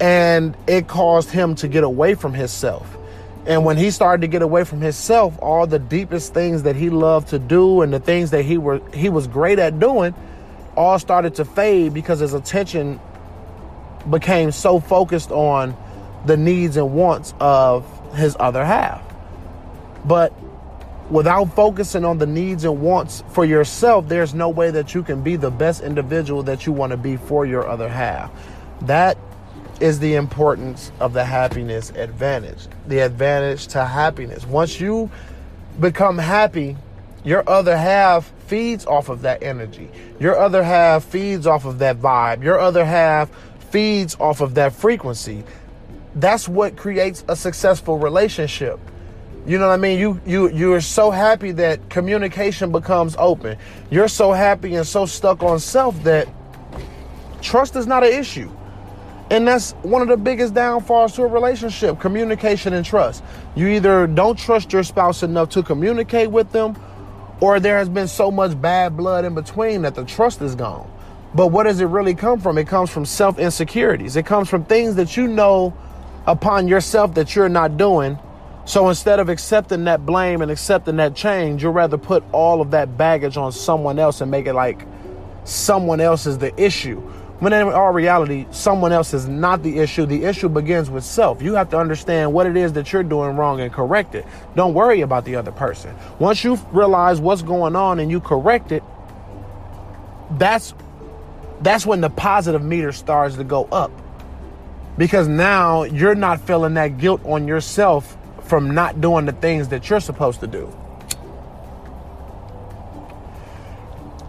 And 0.00 0.56
it 0.66 0.88
caused 0.88 1.30
him 1.30 1.54
to 1.56 1.68
get 1.68 1.84
away 1.84 2.14
from 2.14 2.34
himself. 2.34 2.96
And 3.46 3.64
when 3.64 3.76
he 3.76 3.90
started 3.90 4.20
to 4.20 4.28
get 4.28 4.42
away 4.42 4.64
from 4.64 4.80
himself, 4.80 5.36
all 5.40 5.66
the 5.66 5.78
deepest 5.78 6.32
things 6.32 6.62
that 6.62 6.76
he 6.76 6.90
loved 6.90 7.28
to 7.28 7.38
do 7.38 7.82
and 7.82 7.92
the 7.92 7.98
things 7.98 8.30
that 8.30 8.44
he 8.44 8.56
were 8.56 8.80
he 8.94 9.08
was 9.08 9.26
great 9.26 9.58
at 9.58 9.80
doing, 9.80 10.14
all 10.76 10.98
started 10.98 11.34
to 11.36 11.44
fade 11.44 11.92
because 11.92 12.20
his 12.20 12.34
attention 12.34 13.00
became 14.08 14.52
so 14.52 14.78
focused 14.80 15.30
on 15.30 15.76
the 16.24 16.36
needs 16.36 16.76
and 16.76 16.94
wants 16.94 17.34
of 17.40 17.84
his 18.14 18.36
other 18.38 18.64
half. 18.64 19.02
But 20.04 20.32
without 21.10 21.46
focusing 21.54 22.04
on 22.04 22.18
the 22.18 22.26
needs 22.26 22.64
and 22.64 22.80
wants 22.80 23.24
for 23.28 23.44
yourself, 23.44 24.08
there's 24.08 24.34
no 24.34 24.48
way 24.48 24.70
that 24.70 24.94
you 24.94 25.02
can 25.02 25.22
be 25.22 25.36
the 25.36 25.50
best 25.50 25.82
individual 25.82 26.44
that 26.44 26.64
you 26.64 26.72
want 26.72 26.92
to 26.92 26.96
be 26.96 27.16
for 27.16 27.44
your 27.44 27.68
other 27.68 27.88
half. 27.88 28.30
That 28.82 29.18
is 29.82 29.98
the 29.98 30.14
importance 30.14 30.92
of 31.00 31.12
the 31.12 31.24
happiness 31.24 31.90
advantage, 31.90 32.68
the 32.86 33.00
advantage 33.00 33.66
to 33.66 33.84
happiness. 33.84 34.46
Once 34.46 34.80
you 34.80 35.10
become 35.80 36.16
happy, 36.16 36.76
your 37.24 37.42
other 37.48 37.76
half 37.76 38.32
feeds 38.46 38.86
off 38.86 39.08
of 39.08 39.22
that 39.22 39.42
energy. 39.42 39.90
Your 40.20 40.38
other 40.38 40.62
half 40.62 41.04
feeds 41.04 41.48
off 41.48 41.64
of 41.64 41.80
that 41.80 41.98
vibe. 41.98 42.44
Your 42.44 42.60
other 42.60 42.84
half 42.84 43.28
feeds 43.70 44.16
off 44.20 44.40
of 44.40 44.54
that 44.54 44.72
frequency. 44.72 45.42
That's 46.14 46.48
what 46.48 46.76
creates 46.76 47.24
a 47.28 47.34
successful 47.34 47.98
relationship. 47.98 48.78
You 49.46 49.58
know 49.58 49.66
what 49.66 49.74
I 49.74 49.78
mean? 49.78 49.98
You 49.98 50.20
you 50.24 50.48
you're 50.50 50.80
so 50.80 51.10
happy 51.10 51.50
that 51.52 51.90
communication 51.90 52.70
becomes 52.70 53.16
open. 53.18 53.58
You're 53.90 54.06
so 54.06 54.30
happy 54.30 54.76
and 54.76 54.86
so 54.86 55.06
stuck 55.06 55.42
on 55.42 55.58
self 55.58 56.00
that 56.04 56.28
trust 57.40 57.74
is 57.74 57.88
not 57.88 58.04
an 58.04 58.12
issue. 58.12 58.52
And 59.32 59.48
that's 59.48 59.72
one 59.80 60.02
of 60.02 60.08
the 60.08 60.18
biggest 60.18 60.52
downfalls 60.52 61.14
to 61.14 61.22
a 61.22 61.26
relationship 61.26 61.98
communication 61.98 62.74
and 62.74 62.84
trust. 62.84 63.24
You 63.54 63.66
either 63.68 64.06
don't 64.06 64.38
trust 64.38 64.74
your 64.74 64.82
spouse 64.82 65.22
enough 65.22 65.48
to 65.50 65.62
communicate 65.62 66.30
with 66.30 66.52
them, 66.52 66.76
or 67.40 67.58
there 67.58 67.78
has 67.78 67.88
been 67.88 68.08
so 68.08 68.30
much 68.30 68.60
bad 68.60 68.94
blood 68.94 69.24
in 69.24 69.34
between 69.34 69.80
that 69.82 69.94
the 69.94 70.04
trust 70.04 70.42
is 70.42 70.54
gone. 70.54 70.86
But 71.34 71.46
what 71.46 71.62
does 71.62 71.80
it 71.80 71.86
really 71.86 72.14
come 72.14 72.40
from? 72.40 72.58
It 72.58 72.66
comes 72.66 72.90
from 72.90 73.06
self 73.06 73.38
insecurities, 73.38 74.16
it 74.16 74.26
comes 74.26 74.50
from 74.50 74.66
things 74.66 74.96
that 74.96 75.16
you 75.16 75.26
know 75.26 75.72
upon 76.26 76.68
yourself 76.68 77.14
that 77.14 77.34
you're 77.34 77.48
not 77.48 77.78
doing. 77.78 78.18
So 78.66 78.90
instead 78.90 79.18
of 79.18 79.30
accepting 79.30 79.84
that 79.84 80.04
blame 80.04 80.42
and 80.42 80.50
accepting 80.50 80.96
that 80.96 81.16
change, 81.16 81.62
you'd 81.62 81.70
rather 81.70 81.96
put 81.96 82.22
all 82.32 82.60
of 82.60 82.72
that 82.72 82.98
baggage 82.98 83.38
on 83.38 83.50
someone 83.52 83.98
else 83.98 84.20
and 84.20 84.30
make 84.30 84.46
it 84.46 84.52
like 84.52 84.86
someone 85.44 86.02
else 86.02 86.26
is 86.26 86.36
the 86.36 86.54
issue. 86.62 87.02
When 87.42 87.52
in 87.52 87.66
all 87.66 87.90
reality, 87.90 88.46
someone 88.52 88.92
else 88.92 89.12
is 89.12 89.26
not 89.26 89.64
the 89.64 89.80
issue. 89.80 90.06
The 90.06 90.26
issue 90.26 90.48
begins 90.48 90.88
with 90.88 91.02
self. 91.02 91.42
You 91.42 91.54
have 91.54 91.70
to 91.70 91.76
understand 91.76 92.32
what 92.32 92.46
it 92.46 92.56
is 92.56 92.74
that 92.74 92.92
you're 92.92 93.02
doing 93.02 93.36
wrong 93.36 93.60
and 93.60 93.72
correct 93.72 94.14
it. 94.14 94.24
Don't 94.54 94.74
worry 94.74 95.00
about 95.00 95.24
the 95.24 95.34
other 95.34 95.50
person. 95.50 95.92
Once 96.20 96.44
you 96.44 96.54
realize 96.70 97.20
what's 97.20 97.42
going 97.42 97.74
on 97.74 97.98
and 97.98 98.12
you 98.12 98.20
correct 98.20 98.70
it, 98.70 98.84
that's 100.38 100.72
that's 101.62 101.84
when 101.84 102.00
the 102.00 102.10
positive 102.10 102.62
meter 102.62 102.92
starts 102.92 103.34
to 103.34 103.42
go 103.42 103.64
up. 103.72 103.90
Because 104.96 105.26
now 105.26 105.82
you're 105.82 106.14
not 106.14 106.42
feeling 106.42 106.74
that 106.74 106.98
guilt 106.98 107.22
on 107.24 107.48
yourself 107.48 108.16
from 108.44 108.70
not 108.70 109.00
doing 109.00 109.26
the 109.26 109.32
things 109.32 109.66
that 109.70 109.90
you're 109.90 109.98
supposed 109.98 110.38
to 110.42 110.46
do. 110.46 110.72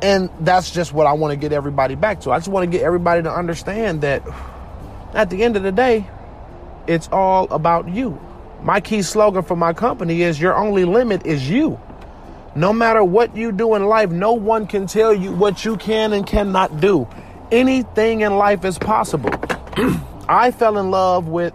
And 0.04 0.30
that's 0.42 0.70
just 0.70 0.92
what 0.92 1.08
I 1.08 1.14
want 1.14 1.32
to 1.32 1.38
get 1.38 1.54
everybody 1.54 1.96
back 1.96 2.20
to. 2.22 2.32
I 2.32 2.38
just 2.38 2.50
want 2.50 2.70
to 2.70 2.78
get 2.78 2.84
everybody 2.86 3.24
to 3.24 3.32
understand 3.32 4.02
that 4.02 4.22
at 5.14 5.30
the 5.30 5.42
end 5.44 5.56
of 5.56 5.64
the 5.64 5.72
day, 5.72 6.06
it's 6.88 7.08
all 7.10 7.46
about 7.54 7.88
you. 7.88 8.20
My 8.62 8.82
key 8.82 9.02
slogan 9.02 9.44
for 9.44 9.56
my 9.56 9.72
company 9.72 10.22
is 10.22 10.42
your 10.42 10.58
only 10.58 10.84
limit 10.84 11.26
is 11.26 11.50
you. 11.50 11.80
No 12.54 12.74
matter 12.74 13.02
what 13.02 13.34
you 13.38 13.54
do 13.54 13.76
in 13.76 13.86
life, 13.86 14.10
no 14.10 14.34
one 14.34 14.68
can 14.68 14.88
tell 14.88 15.14
you 15.14 15.32
what 15.32 15.64
you 15.64 15.78
can 15.78 16.12
and 16.12 16.28
cannot 16.28 16.82
do. 16.82 17.08
Anything 17.50 18.22
in 18.22 18.38
life 18.38 18.66
is 18.66 18.78
possible. 18.78 19.32
I 20.28 20.52
fell 20.52 20.80
in 20.80 20.92
love 20.92 21.30
with 21.30 21.54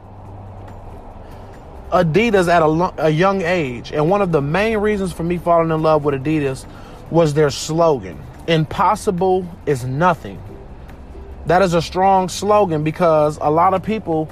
Adidas 1.90 2.48
at 2.48 2.62
a, 2.62 3.06
a, 3.06 3.10
young 3.10 3.42
age. 3.42 3.92
And 3.92 4.08
one 4.08 4.22
of 4.22 4.32
the 4.32 4.40
main 4.40 4.78
reasons 4.78 5.12
for 5.12 5.22
me 5.22 5.36
falling 5.36 5.70
in 5.70 5.82
love 5.82 6.02
with 6.02 6.14
Adidas 6.14 6.64
was 7.10 7.34
their 7.34 7.50
slogan 7.50 8.18
impossible 8.48 9.46
is 9.66 9.84
nothing. 9.84 10.42
That 11.46 11.62
is 11.62 11.74
a 11.74 11.82
strong 11.82 12.28
slogan 12.28 12.82
because 12.82 13.38
a 13.40 13.50
lot 13.50 13.74
of 13.74 13.82
people 13.82 14.28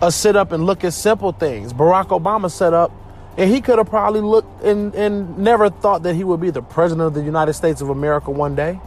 uh, 0.00 0.10
sit 0.10 0.36
up 0.36 0.52
and 0.52 0.64
look 0.64 0.84
at 0.84 0.92
simple 0.92 1.32
things. 1.32 1.72
Barack 1.72 2.08
Obama 2.08 2.50
set 2.50 2.72
up, 2.72 2.92
and 3.36 3.50
he 3.50 3.60
could 3.60 3.78
have 3.78 3.88
probably 3.88 4.20
looked 4.20 4.62
and, 4.62 4.94
and 4.94 5.38
never 5.38 5.70
thought 5.70 6.02
that 6.04 6.14
he 6.14 6.22
would 6.22 6.40
be 6.40 6.50
the 6.50 6.62
president 6.62 7.06
of 7.06 7.14
the 7.14 7.22
United 7.22 7.54
States 7.54 7.80
of 7.80 7.88
America 7.88 8.30
one 8.30 8.54
day. 8.54 8.78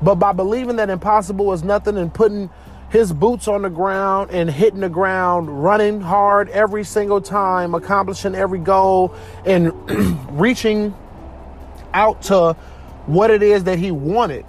But 0.00 0.16
by 0.16 0.32
believing 0.32 0.76
that 0.76 0.88
impossible 0.88 1.52
is 1.52 1.62
nothing 1.62 1.96
and 1.96 2.12
putting 2.12 2.50
his 2.90 3.12
boots 3.12 3.48
on 3.48 3.62
the 3.62 3.70
ground 3.70 4.30
and 4.30 4.48
hitting 4.48 4.80
the 4.80 4.88
ground, 4.88 5.62
running 5.62 6.00
hard 6.00 6.48
every 6.50 6.84
single 6.84 7.20
time, 7.20 7.74
accomplishing 7.74 8.34
every 8.34 8.60
goal, 8.60 9.14
and 9.44 9.72
reaching 10.40 10.94
out 11.92 12.22
to 12.22 12.56
what 13.06 13.30
it 13.30 13.42
is 13.42 13.64
that 13.64 13.78
he 13.78 13.90
wanted, 13.90 14.44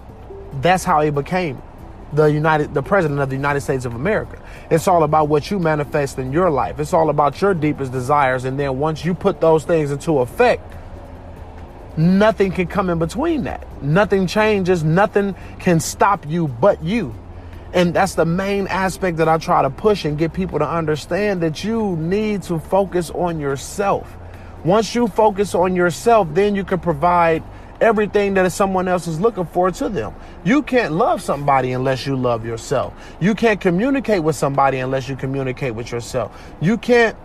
that's 0.61 0.83
how 0.83 1.01
he 1.01 1.09
became 1.09 1.61
the 2.13 2.25
United 2.25 2.73
the 2.73 2.81
president 2.81 3.19
of 3.19 3.29
the 3.29 3.35
United 3.35 3.61
States 3.61 3.85
of 3.85 3.93
America. 3.93 4.41
It's 4.69 4.87
all 4.87 5.03
about 5.03 5.27
what 5.27 5.51
you 5.51 5.59
manifest 5.59 6.17
in 6.17 6.31
your 6.31 6.49
life. 6.49 6.79
It's 6.79 6.93
all 6.93 7.09
about 7.09 7.41
your 7.41 7.53
deepest 7.53 7.91
desires 7.91 8.45
and 8.45 8.59
then 8.59 8.79
once 8.79 9.03
you 9.03 9.13
put 9.13 9.41
those 9.41 9.65
things 9.65 9.91
into 9.91 10.19
effect, 10.19 10.63
nothing 11.97 12.51
can 12.51 12.67
come 12.67 12.89
in 12.89 12.99
between 12.99 13.43
that. 13.43 13.65
Nothing 13.83 14.27
changes, 14.27 14.83
nothing 14.83 15.35
can 15.59 15.79
stop 15.79 16.25
you 16.27 16.47
but 16.47 16.81
you. 16.83 17.13
And 17.73 17.93
that's 17.93 18.15
the 18.15 18.25
main 18.25 18.67
aspect 18.67 19.17
that 19.17 19.27
I 19.27 19.37
try 19.37 19.61
to 19.61 19.69
push 19.69 20.05
and 20.05 20.17
get 20.17 20.33
people 20.33 20.59
to 20.59 20.67
understand 20.67 21.41
that 21.43 21.63
you 21.63 21.97
need 21.97 22.43
to 22.43 22.59
focus 22.59 23.09
on 23.09 23.39
yourself. 23.39 24.15
Once 24.63 24.95
you 24.95 25.07
focus 25.07 25.53
on 25.53 25.75
yourself, 25.75 26.27
then 26.31 26.55
you 26.55 26.63
can 26.63 26.79
provide 26.79 27.43
everything 27.81 28.33
that 28.35 28.51
someone 28.51 28.87
else 28.87 29.07
is 29.07 29.19
looking 29.19 29.45
for 29.45 29.71
to 29.71 29.89
them. 29.89 30.13
You 30.43 30.63
can't 30.63 30.93
love 30.93 31.21
somebody 31.21 31.73
unless 31.73 32.05
you 32.05 32.15
love 32.15 32.45
yourself. 32.45 32.93
You 33.19 33.35
can't 33.35 33.61
communicate 33.61 34.23
with 34.23 34.35
somebody 34.35 34.79
unless 34.79 35.07
you 35.07 35.15
communicate 35.15 35.75
with 35.75 35.91
yourself. 35.91 36.55
You 36.61 36.77
can't 36.77 37.15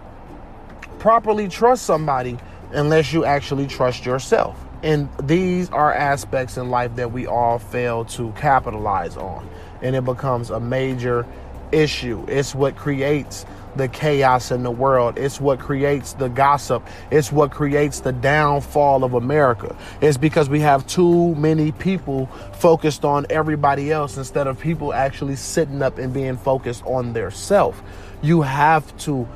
properly 0.98 1.48
trust 1.48 1.84
somebody 1.84 2.38
unless 2.72 3.12
you 3.12 3.24
actually 3.24 3.66
trust 3.66 4.04
yourself. 4.06 4.58
And 4.82 5.08
these 5.22 5.70
are 5.70 5.92
aspects 5.92 6.56
in 6.56 6.70
life 6.70 6.96
that 6.96 7.12
we 7.12 7.26
all 7.26 7.58
fail 7.58 8.04
to 8.06 8.32
capitalize 8.32 9.16
on. 9.16 9.48
And 9.80 9.94
it 9.94 10.04
becomes 10.04 10.50
a 10.50 10.60
major 10.60 11.26
issue. 11.70 12.24
It's 12.28 12.54
what 12.54 12.76
creates 12.76 13.46
the 13.76 13.88
chaos 13.88 14.50
in 14.50 14.62
the 14.62 14.70
world. 14.70 15.18
It's 15.18 15.40
what 15.40 15.58
creates 15.58 16.12
the 16.12 16.28
gossip. 16.28 16.86
It's 17.10 17.32
what 17.32 17.50
creates 17.50 18.00
the 18.00 18.12
downfall 18.12 19.04
of 19.04 19.14
America. 19.14 19.76
It's 20.00 20.16
because 20.16 20.48
we 20.48 20.60
have 20.60 20.86
too 20.86 21.34
many 21.34 21.72
people 21.72 22.26
focused 22.54 23.04
on 23.04 23.26
everybody 23.30 23.90
else 23.90 24.16
instead 24.16 24.46
of 24.46 24.58
people 24.58 24.92
actually 24.92 25.36
sitting 25.36 25.82
up 25.82 25.98
and 25.98 26.12
being 26.12 26.36
focused 26.36 26.84
on 26.84 27.12
their 27.12 27.30
self. 27.30 27.82
You 28.22 28.42
have 28.42 28.96
to 28.98 29.26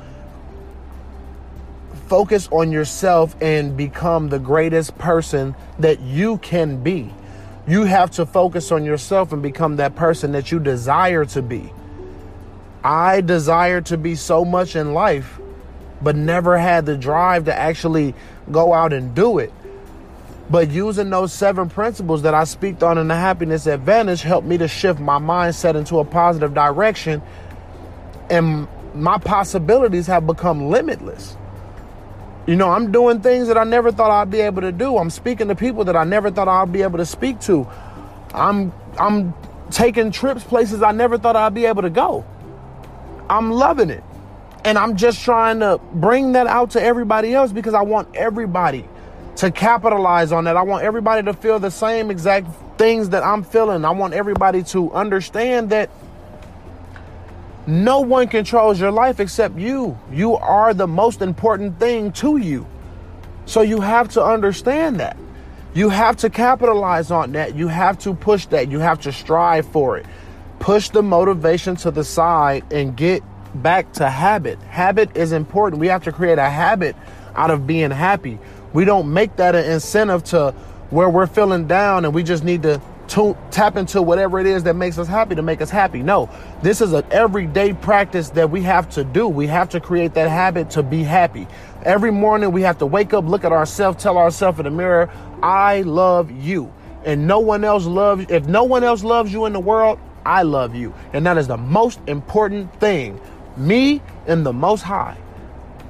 focus 2.07 2.47
on 2.51 2.71
yourself 2.71 3.35
and 3.41 3.75
become 3.75 4.29
the 4.29 4.39
greatest 4.39 4.97
person 4.97 5.55
that 5.79 5.99
you 5.99 6.37
can 6.37 6.81
be. 6.81 7.13
You 7.67 7.83
have 7.83 8.11
to 8.11 8.25
focus 8.25 8.71
on 8.71 8.85
yourself 8.85 9.33
and 9.33 9.41
become 9.41 9.75
that 9.75 9.95
person 9.95 10.31
that 10.31 10.51
you 10.51 10.59
desire 10.59 11.25
to 11.25 11.41
be. 11.41 11.71
I 12.87 13.19
desired 13.19 13.87
to 13.87 13.97
be 13.97 14.15
so 14.15 14.45
much 14.45 14.77
in 14.77 14.93
life, 14.93 15.41
but 16.01 16.15
never 16.15 16.57
had 16.57 16.85
the 16.85 16.95
drive 16.95 17.43
to 17.45 17.53
actually 17.53 18.15
go 18.49 18.73
out 18.73 18.93
and 18.93 19.13
do 19.13 19.39
it. 19.39 19.51
But 20.49 20.71
using 20.71 21.09
those 21.09 21.33
seven 21.33 21.69
principles 21.69 22.21
that 22.21 22.33
I 22.33 22.45
speak 22.45 22.81
on 22.81 22.97
in 22.97 23.09
the 23.09 23.15
happiness 23.15 23.67
advantage 23.67 24.21
helped 24.21 24.47
me 24.47 24.57
to 24.59 24.69
shift 24.69 25.01
my 25.01 25.19
mindset 25.19 25.75
into 25.75 25.99
a 25.99 26.05
positive 26.05 26.53
direction. 26.53 27.21
And 28.29 28.69
my 28.93 29.17
possibilities 29.17 30.07
have 30.07 30.25
become 30.25 30.69
limitless. 30.69 31.35
You 32.45 32.55
know, 32.55 32.69
I'm 32.69 32.93
doing 32.93 33.19
things 33.19 33.49
that 33.49 33.57
I 33.57 33.65
never 33.65 33.91
thought 33.91 34.11
I'd 34.11 34.31
be 34.31 34.39
able 34.39 34.61
to 34.61 34.71
do. 34.71 34.97
I'm 34.97 35.09
speaking 35.09 35.49
to 35.49 35.55
people 35.55 35.83
that 35.83 35.97
I 35.97 36.05
never 36.05 36.31
thought 36.31 36.47
I'd 36.47 36.71
be 36.71 36.83
able 36.83 36.99
to 36.99 37.05
speak 37.05 37.41
to. 37.41 37.67
I'm 38.33 38.71
I'm 38.97 39.33
taking 39.71 40.13
trips 40.13 40.45
places 40.45 40.81
I 40.81 40.93
never 40.93 41.17
thought 41.17 41.35
I'd 41.35 41.53
be 41.53 41.65
able 41.65 41.81
to 41.81 41.89
go. 41.89 42.25
I'm 43.29 43.51
loving 43.51 43.89
it. 43.89 44.03
And 44.63 44.77
I'm 44.77 44.97
just 44.97 45.23
trying 45.23 45.59
to 45.59 45.79
bring 45.93 46.33
that 46.33 46.47
out 46.47 46.71
to 46.71 46.81
everybody 46.81 47.33
else 47.33 47.51
because 47.51 47.73
I 47.73 47.81
want 47.81 48.15
everybody 48.15 48.87
to 49.37 49.51
capitalize 49.51 50.31
on 50.31 50.45
that. 50.45 50.57
I 50.57 50.63
want 50.63 50.83
everybody 50.83 51.23
to 51.23 51.33
feel 51.33 51.59
the 51.59 51.71
same 51.71 52.11
exact 52.11 52.47
things 52.77 53.09
that 53.09 53.23
I'm 53.23 53.43
feeling. 53.43 53.85
I 53.85 53.91
want 53.91 54.13
everybody 54.13 54.63
to 54.63 54.91
understand 54.91 55.69
that 55.69 55.89
no 57.65 57.99
one 57.99 58.27
controls 58.27 58.79
your 58.79 58.91
life 58.91 59.19
except 59.19 59.57
you. 59.57 59.97
You 60.11 60.35
are 60.35 60.73
the 60.73 60.87
most 60.87 61.21
important 61.21 61.79
thing 61.79 62.11
to 62.13 62.37
you. 62.37 62.65
So 63.45 63.61
you 63.61 63.81
have 63.81 64.09
to 64.09 64.23
understand 64.23 64.99
that. 64.99 65.17
You 65.73 65.89
have 65.89 66.17
to 66.17 66.29
capitalize 66.29 67.11
on 67.11 67.33
that. 67.33 67.55
You 67.55 67.67
have 67.67 67.99
to 67.99 68.13
push 68.13 68.47
that. 68.47 68.71
You 68.71 68.79
have 68.79 69.01
to 69.01 69.11
strive 69.11 69.67
for 69.67 69.97
it 69.97 70.05
push 70.59 70.89
the 70.89 71.03
motivation 71.03 71.75
to 71.77 71.91
the 71.91 72.03
side 72.03 72.63
and 72.71 72.95
get 72.95 73.23
back 73.55 73.93
to 73.93 74.09
habit. 74.09 74.59
Habit 74.63 75.15
is 75.15 75.31
important. 75.31 75.79
We 75.79 75.87
have 75.87 76.03
to 76.03 76.11
create 76.11 76.37
a 76.37 76.49
habit 76.49 76.95
out 77.35 77.51
of 77.51 77.67
being 77.67 77.91
happy. 77.91 78.39
We 78.73 78.85
don't 78.85 79.13
make 79.13 79.35
that 79.37 79.55
an 79.55 79.65
incentive 79.71 80.23
to 80.25 80.51
where 80.89 81.09
we're 81.09 81.27
feeling 81.27 81.67
down 81.67 82.05
and 82.05 82.13
we 82.13 82.23
just 82.23 82.43
need 82.43 82.63
to, 82.63 82.81
tap 83.51 83.77
into 83.77 84.01
whatever 84.01 84.37
it 84.37 84.45
is 84.45 84.63
that 84.63 84.75
makes 84.75 84.97
us 84.97 85.07
happy 85.07 85.33
to 85.33 85.41
make 85.41 85.61
us 85.61 85.69
happy. 85.69 86.03
No, 86.03 86.29
this 86.61 86.81
is 86.81 86.91
an 86.91 87.05
everyday 87.09 87.71
practice 87.71 88.31
that 88.31 88.51
we 88.51 88.61
have 88.63 88.89
to 88.91 89.05
do. 89.05 89.29
We 89.29 89.47
have 89.47 89.69
to 89.69 89.79
create 89.79 90.13
that 90.15 90.29
habit 90.29 90.71
to 90.71 90.83
be 90.83 91.03
happy. 91.03 91.47
Every 91.83 92.11
morning 92.11 92.51
we 92.51 92.63
have 92.63 92.79
to 92.79 92.85
wake 92.85 93.13
up, 93.13 93.23
look 93.23 93.45
at 93.45 93.53
ourselves, 93.53 94.03
tell 94.03 94.17
ourselves 94.17 94.59
in 94.59 94.65
the 94.65 94.71
mirror, 94.71 95.09
I 95.41 95.83
love 95.83 96.31
you. 96.31 96.73
And 97.05 97.25
no 97.27 97.39
one 97.39 97.63
else 97.63 97.85
loves 97.85 98.25
if 98.29 98.45
no 98.45 98.65
one 98.65 98.83
else 98.83 99.05
loves 99.05 99.31
you 99.31 99.45
in 99.45 99.53
the 99.53 99.59
world, 99.61 99.99
I 100.27 100.43
love 100.43 100.75
you. 100.75 100.93
And 101.13 101.25
that 101.25 101.37
is 101.37 101.47
the 101.47 101.57
most 101.57 101.99
important 102.05 102.77
thing. 102.81 103.19
Me 103.55 104.01
and 104.27 104.45
the 104.45 104.51
Most 104.51 104.81
High. 104.81 105.17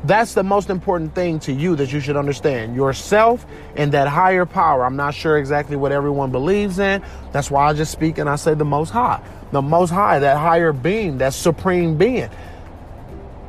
That's 0.04 0.36
the 0.36 0.44
most 0.44 0.70
important 0.70 1.16
thing 1.16 1.40
to 1.40 1.52
you 1.52 1.76
that 1.78 1.92
you 1.92 2.00
should 2.00 2.18
understand 2.18 2.76
yourself 2.76 3.46
and 3.76 3.92
that 3.94 4.08
higher 4.08 4.46
power. 4.46 4.86
I'm 4.86 4.96
not 4.96 5.16
sure 5.16 5.40
exactly 5.40 5.76
what 5.76 5.92
everyone 5.92 6.32
believes 6.32 6.78
in. 6.78 7.04
That's 7.32 7.50
why 7.50 7.68
I 7.68 7.74
just 7.74 7.92
speak 7.92 8.20
and 8.20 8.30
I 8.30 8.36
say 8.36 8.54
the 8.54 8.64
most 8.64 8.92
high. 8.92 9.24
The 9.52 9.62
most 9.62 9.90
high, 9.90 10.20
that 10.20 10.38
higher 10.38 10.72
being, 10.72 11.18
that 11.18 11.34
supreme 11.34 11.98
being. 11.98 12.30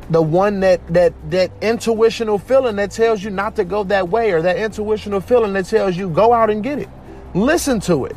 The 0.08 0.22
one 0.22 0.60
that 0.60 0.86
that 0.94 1.12
that 1.30 1.50
intuitional 1.60 2.38
feeling 2.38 2.76
that 2.76 2.92
tells 2.92 3.22
you 3.22 3.28
not 3.28 3.56
to 3.56 3.64
go 3.64 3.84
that 3.84 4.08
way, 4.08 4.32
or 4.32 4.40
that 4.40 4.56
intuitional 4.56 5.20
feeling 5.20 5.52
that 5.52 5.66
tells 5.66 5.98
you 5.98 6.08
go 6.08 6.32
out 6.32 6.48
and 6.48 6.62
get 6.62 6.78
it. 6.78 6.88
Listen 7.34 7.78
to 7.80 8.06
it. 8.06 8.16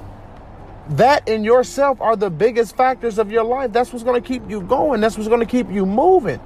That 0.90 1.28
in 1.28 1.44
yourself 1.44 2.02
are 2.02 2.16
the 2.16 2.30
biggest 2.30 2.76
factors 2.76 3.18
of 3.18 3.32
your 3.32 3.44
life. 3.44 3.72
That's 3.72 3.94
what's 3.94 4.04
going 4.04 4.22
to 4.22 4.28
keep 4.28 4.50
you 4.50 4.62
going. 4.62 5.00
That's 5.02 5.18
what's 5.18 5.30
going 5.30 5.40
to 5.40 5.46
keep 5.46 5.70
you 5.70 5.86
moving. 5.86 6.40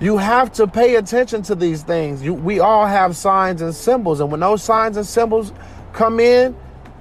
You 0.00 0.16
have 0.16 0.52
to 0.54 0.66
pay 0.66 0.96
attention 0.96 1.42
to 1.42 1.54
these 1.54 1.82
things. 1.82 2.22
You, 2.22 2.34
we 2.34 2.58
all 2.60 2.86
have 2.86 3.16
signs 3.16 3.62
and 3.62 3.74
symbols, 3.74 4.20
and 4.20 4.30
when 4.30 4.40
those 4.40 4.62
signs 4.62 4.96
and 4.96 5.06
symbols 5.06 5.52
come 5.92 6.20
in, 6.20 6.56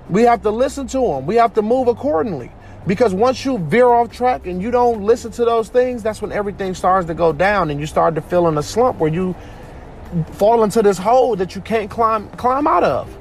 we 0.10 0.24
have 0.24 0.42
to 0.42 0.52
listen 0.52 0.88
to 0.88 1.00
them. 1.00 1.26
We 1.26 1.36
have 1.36 1.54
to 1.54 1.62
move 1.62 1.88
accordingly. 1.88 2.52
Because 2.88 3.14
once 3.14 3.46
you 3.46 3.58
veer 3.58 3.88
off 3.88 4.12
track 4.12 4.48
and 4.48 4.62
you 4.62 4.72
don't 4.72 5.04
listen 5.04 5.32
to 5.34 5.46
those 5.46 5.70
things, 5.70 6.02
that's 6.02 6.22
when 6.22 6.32
everything 6.32 6.74
starts 6.74 7.08
to 7.08 7.14
go 7.14 7.32
down 7.32 7.70
and 7.70 7.80
you 7.80 7.86
start 7.86 8.16
to 8.16 8.22
feel 8.22 8.48
in 8.48 8.58
a 8.58 8.64
slump 8.64 9.00
where 9.00 9.14
you 9.14 9.36
fall 10.34 10.64
into 10.64 10.82
this 10.82 10.98
hole 10.98 11.36
that 11.36 11.56
you 11.56 11.62
can't 11.62 11.92
climb 11.92 12.30
climb 12.32 12.66
out 12.68 12.84
of. 12.84 13.19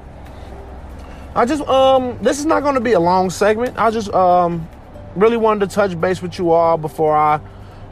I 1.39 1.45
just 1.45 1.63
um 1.63 2.19
this 2.21 2.37
is 2.37 2.45
not 2.45 2.63
going 2.63 2.75
to 2.75 2.81
be 2.81 2.91
a 2.91 2.99
long 2.99 3.29
segment. 3.29 3.77
I 3.77 3.91
just 3.91 4.13
um 4.13 4.67
really 5.15 5.37
wanted 5.37 5.69
to 5.69 5.73
touch 5.73 5.99
base 5.99 6.21
with 6.21 6.37
you 6.37 6.51
all 6.51 6.77
before 6.77 7.15
I 7.15 7.39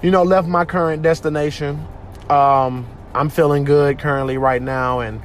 you 0.02 0.12
know, 0.12 0.24
left 0.24 0.48
my 0.48 0.66
current 0.66 1.02
destination. 1.02 1.86
Um, 2.30 2.86
I'm 3.14 3.30
feeling 3.30 3.64
good 3.64 4.00
currently 4.00 4.38
right 4.38 4.62
now, 4.62 5.00
and 5.00 5.22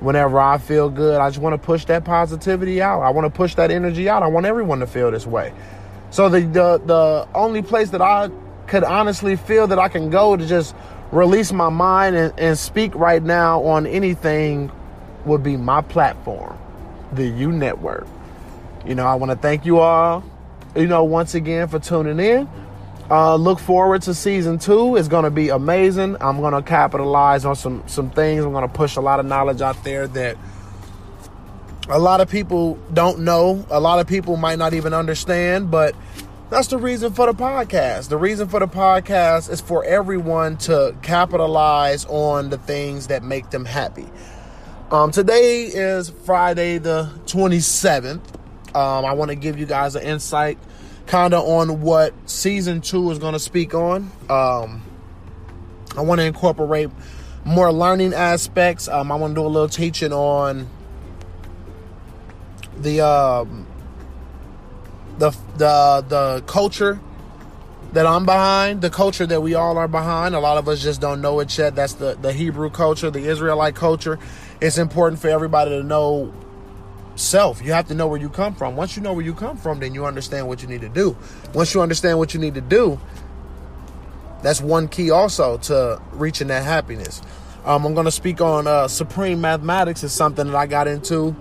whenever 0.00 0.38
I 0.38 0.58
feel 0.58 0.90
good, 0.90 1.20
I 1.20 1.28
just 1.30 1.40
want 1.40 1.54
to 1.54 1.64
push 1.64 1.84
that 1.86 2.04
positivity 2.04 2.82
out. 2.82 3.00
I 3.02 3.10
want 3.10 3.26
to 3.26 3.30
push 3.30 3.54
that 3.54 3.70
energy 3.70 4.08
out. 4.08 4.22
I 4.22 4.26
want 4.26 4.46
everyone 4.46 4.80
to 4.80 4.86
feel 4.86 5.10
this 5.10 5.26
way. 5.26 5.54
So 6.10 6.28
the 6.28 6.40
the 6.40 6.78
the 6.84 7.28
only 7.34 7.62
place 7.62 7.90
that 7.90 8.02
I 8.02 8.30
could 8.66 8.84
honestly 8.84 9.36
feel 9.36 9.66
that 9.68 9.78
I 9.78 9.88
can 9.88 10.10
go 10.10 10.36
to 10.36 10.46
just 10.46 10.74
release 11.12 11.52
my 11.52 11.68
mind 11.68 12.16
and, 12.16 12.38
and 12.38 12.58
speak 12.58 12.94
right 12.94 13.22
now 13.22 13.62
on 13.64 13.86
anything 13.86 14.70
would 15.24 15.42
be 15.42 15.56
my 15.56 15.80
platform, 15.80 16.58
the 17.12 17.26
U 17.26 17.52
Network. 17.52 18.06
You 18.86 18.94
know, 18.94 19.06
I 19.06 19.14
want 19.14 19.30
to 19.30 19.36
thank 19.36 19.66
you 19.66 19.78
all, 19.78 20.24
you 20.74 20.86
know, 20.86 21.04
once 21.04 21.34
again 21.34 21.68
for 21.68 21.78
tuning 21.78 22.18
in. 22.18 22.48
Uh, 23.10 23.34
look 23.34 23.58
forward 23.58 24.02
to 24.02 24.14
season 24.14 24.58
two. 24.58 24.96
It's 24.96 25.08
going 25.08 25.24
to 25.24 25.30
be 25.30 25.48
amazing. 25.48 26.16
I'm 26.20 26.40
going 26.40 26.54
to 26.54 26.62
capitalize 26.62 27.44
on 27.44 27.56
some 27.56 27.82
some 27.86 28.10
things. 28.10 28.44
I'm 28.44 28.52
going 28.52 28.66
to 28.66 28.72
push 28.72 28.96
a 28.96 29.00
lot 29.00 29.18
of 29.18 29.26
knowledge 29.26 29.60
out 29.60 29.82
there 29.82 30.06
that 30.08 30.36
a 31.88 31.98
lot 31.98 32.20
of 32.20 32.30
people 32.30 32.78
don't 32.92 33.20
know. 33.20 33.66
A 33.70 33.80
lot 33.80 33.98
of 33.98 34.06
people 34.06 34.36
might 34.36 34.58
not 34.58 34.74
even 34.74 34.94
understand, 34.94 35.72
but 35.72 35.96
that's 36.50 36.68
the 36.68 36.78
reason 36.78 37.12
for 37.12 37.26
the 37.26 37.32
podcast. 37.32 38.08
The 38.08 38.16
reason 38.16 38.48
for 38.48 38.60
the 38.60 38.68
podcast 38.68 39.50
is 39.50 39.60
for 39.60 39.84
everyone 39.84 40.56
to 40.58 40.94
capitalize 41.02 42.04
on 42.06 42.50
the 42.50 42.58
things 42.58 43.08
that 43.08 43.24
make 43.24 43.50
them 43.50 43.64
happy. 43.64 44.06
Um, 44.92 45.12
today 45.12 45.66
is 45.66 46.10
Friday 46.10 46.78
the 46.78 47.08
27th. 47.26 48.20
Um, 48.74 49.04
I 49.04 49.12
want 49.12 49.28
to 49.28 49.36
give 49.36 49.56
you 49.56 49.64
guys 49.64 49.94
an 49.94 50.02
insight 50.02 50.58
kind 51.06 51.32
of 51.32 51.46
on 51.46 51.80
what 51.80 52.12
season 52.28 52.80
two 52.80 53.08
is 53.12 53.20
going 53.20 53.34
to 53.34 53.38
speak 53.38 53.72
on. 53.72 54.10
Um, 54.28 54.82
I 55.96 56.00
want 56.00 56.20
to 56.20 56.24
incorporate 56.24 56.90
more 57.44 57.72
learning 57.72 58.14
aspects. 58.14 58.88
Um, 58.88 59.12
I 59.12 59.14
want 59.14 59.36
to 59.36 59.40
do 59.40 59.46
a 59.46 59.48
little 59.48 59.68
teaching 59.68 60.12
on 60.12 60.68
the 62.76 63.00
um, 63.00 63.68
the 65.18 65.30
the 65.56 66.04
the 66.08 66.42
culture 66.48 66.98
that 67.92 68.06
I'm 68.06 68.24
behind, 68.24 68.82
the 68.82 68.90
culture 68.90 69.26
that 69.26 69.40
we 69.40 69.54
all 69.54 69.78
are 69.78 69.88
behind. 69.88 70.34
A 70.34 70.40
lot 70.40 70.58
of 70.58 70.68
us 70.68 70.82
just 70.82 71.00
don't 71.00 71.20
know 71.20 71.38
it 71.38 71.56
yet. 71.56 71.76
That's 71.76 71.94
the 71.94 72.16
the 72.20 72.32
Hebrew 72.32 72.70
culture, 72.70 73.08
the 73.08 73.26
Israelite 73.26 73.76
culture. 73.76 74.18
It's 74.60 74.76
important 74.76 75.20
for 75.20 75.28
everybody 75.28 75.70
to 75.70 75.82
know 75.82 76.32
self. 77.16 77.62
You 77.62 77.72
have 77.72 77.88
to 77.88 77.94
know 77.94 78.06
where 78.06 78.20
you 78.20 78.28
come 78.28 78.54
from. 78.54 78.76
Once 78.76 78.96
you 78.96 79.02
know 79.02 79.12
where 79.12 79.24
you 79.24 79.34
come 79.34 79.56
from, 79.56 79.80
then 79.80 79.94
you 79.94 80.04
understand 80.04 80.48
what 80.48 80.62
you 80.62 80.68
need 80.68 80.82
to 80.82 80.88
do. 80.88 81.16
Once 81.54 81.72
you 81.74 81.80
understand 81.80 82.18
what 82.18 82.34
you 82.34 82.40
need 82.40 82.54
to 82.54 82.60
do, 82.60 83.00
that's 84.42 84.60
one 84.60 84.88
key 84.88 85.10
also 85.10 85.58
to 85.58 86.00
reaching 86.12 86.48
that 86.48 86.64
happiness. 86.64 87.22
Um, 87.64 87.84
I'm 87.84 87.94
going 87.94 88.06
to 88.06 88.10
speak 88.10 88.40
on 88.40 88.66
uh, 88.66 88.88
supreme 88.88 89.40
mathematics. 89.40 90.02
is 90.02 90.12
something 90.12 90.46
that 90.46 90.56
I 90.56 90.66
got 90.66 90.88
into. 90.88 91.34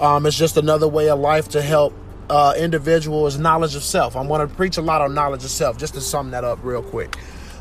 Um, 0.00 0.26
it's 0.26 0.36
just 0.36 0.56
another 0.56 0.88
way 0.88 1.08
of 1.10 1.18
life 1.18 1.48
to 1.50 1.62
help 1.62 1.92
uh, 2.28 2.54
individuals 2.56 3.38
knowledge 3.38 3.74
of 3.74 3.82
self. 3.82 4.16
I'm 4.16 4.28
going 4.28 4.46
to 4.46 4.52
preach 4.54 4.76
a 4.76 4.82
lot 4.82 5.00
on 5.02 5.14
knowledge 5.14 5.44
of 5.44 5.50
self, 5.50 5.76
just 5.76 5.94
to 5.94 6.00
sum 6.00 6.30
that 6.30 6.44
up 6.44 6.60
real 6.62 6.82
quick. 6.82 7.16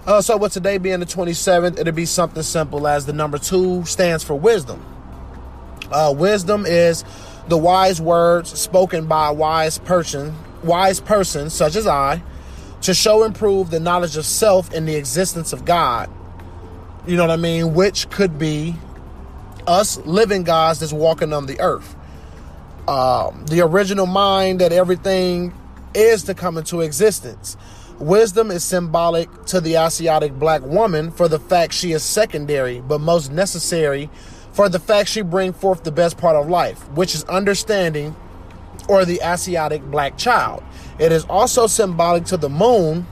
Uh, 0.05 0.21
so, 0.21 0.37
with 0.37 0.53
today 0.53 0.77
being 0.77 0.99
the 0.99 1.05
27th, 1.05 1.77
it'll 1.77 1.93
be 1.93 2.05
something 2.05 2.41
simple 2.41 2.87
as 2.87 3.05
the 3.05 3.13
number 3.13 3.37
two 3.37 3.83
stands 3.85 4.23
for 4.23 4.33
wisdom. 4.35 4.83
Uh, 5.91 6.13
wisdom 6.15 6.65
is 6.65 7.03
the 7.47 7.57
wise 7.57 7.99
words 7.99 8.57
spoken 8.59 9.07
by 9.07 9.29
a 9.29 9.33
wise 9.33 9.79
person, 9.79 10.35
wise 10.63 10.99
person 10.99 11.49
such 11.49 11.75
as 11.75 11.87
I, 11.87 12.21
to 12.81 12.93
show 12.93 13.23
and 13.23 13.35
prove 13.35 13.71
the 13.71 13.79
knowledge 13.79 14.15
of 14.17 14.25
self 14.25 14.71
and 14.73 14.87
the 14.87 14.95
existence 14.95 15.51
of 15.51 15.65
God. 15.65 16.09
You 17.07 17.17
know 17.17 17.23
what 17.23 17.31
I 17.31 17.37
mean? 17.37 17.73
Which 17.73 18.09
could 18.09 18.37
be 18.37 18.75
us 19.67 19.97
living 20.05 20.43
gods 20.43 20.79
that's 20.79 20.93
walking 20.93 21.33
on 21.33 21.45
the 21.45 21.59
earth. 21.59 21.95
Um, 22.87 23.45
the 23.45 23.61
original 23.61 24.05
mind 24.05 24.61
that 24.61 24.71
everything 24.71 25.53
is 25.93 26.23
to 26.23 26.33
come 26.33 26.57
into 26.57 26.81
existence. 26.81 27.57
Wisdom 27.99 28.49
is 28.49 28.63
symbolic 28.63 29.29
to 29.45 29.59
the 29.59 29.75
Asiatic 29.75 30.33
black 30.33 30.61
woman 30.61 31.11
for 31.11 31.27
the 31.27 31.39
fact 31.39 31.73
she 31.73 31.91
is 31.91 32.01
secondary 32.01 32.79
but 32.79 32.99
most 33.01 33.31
necessary 33.31 34.09
for 34.59 34.67
the 34.67 34.77
fact 34.77 35.07
she 35.07 35.21
bring 35.21 35.53
forth 35.53 35.85
the 35.85 35.91
best 35.91 36.17
part 36.17 36.35
of 36.35 36.49
life, 36.49 36.85
which 36.89 37.15
is 37.15 37.23
understanding 37.29 38.13
or 38.89 39.05
the 39.05 39.21
Asiatic 39.23 39.81
black 39.83 40.17
child. 40.17 40.61
It 40.99 41.13
is 41.13 41.23
also 41.29 41.65
symbolic 41.65 42.25
to 42.25 42.35
the 42.35 42.49
moon, 42.49 43.07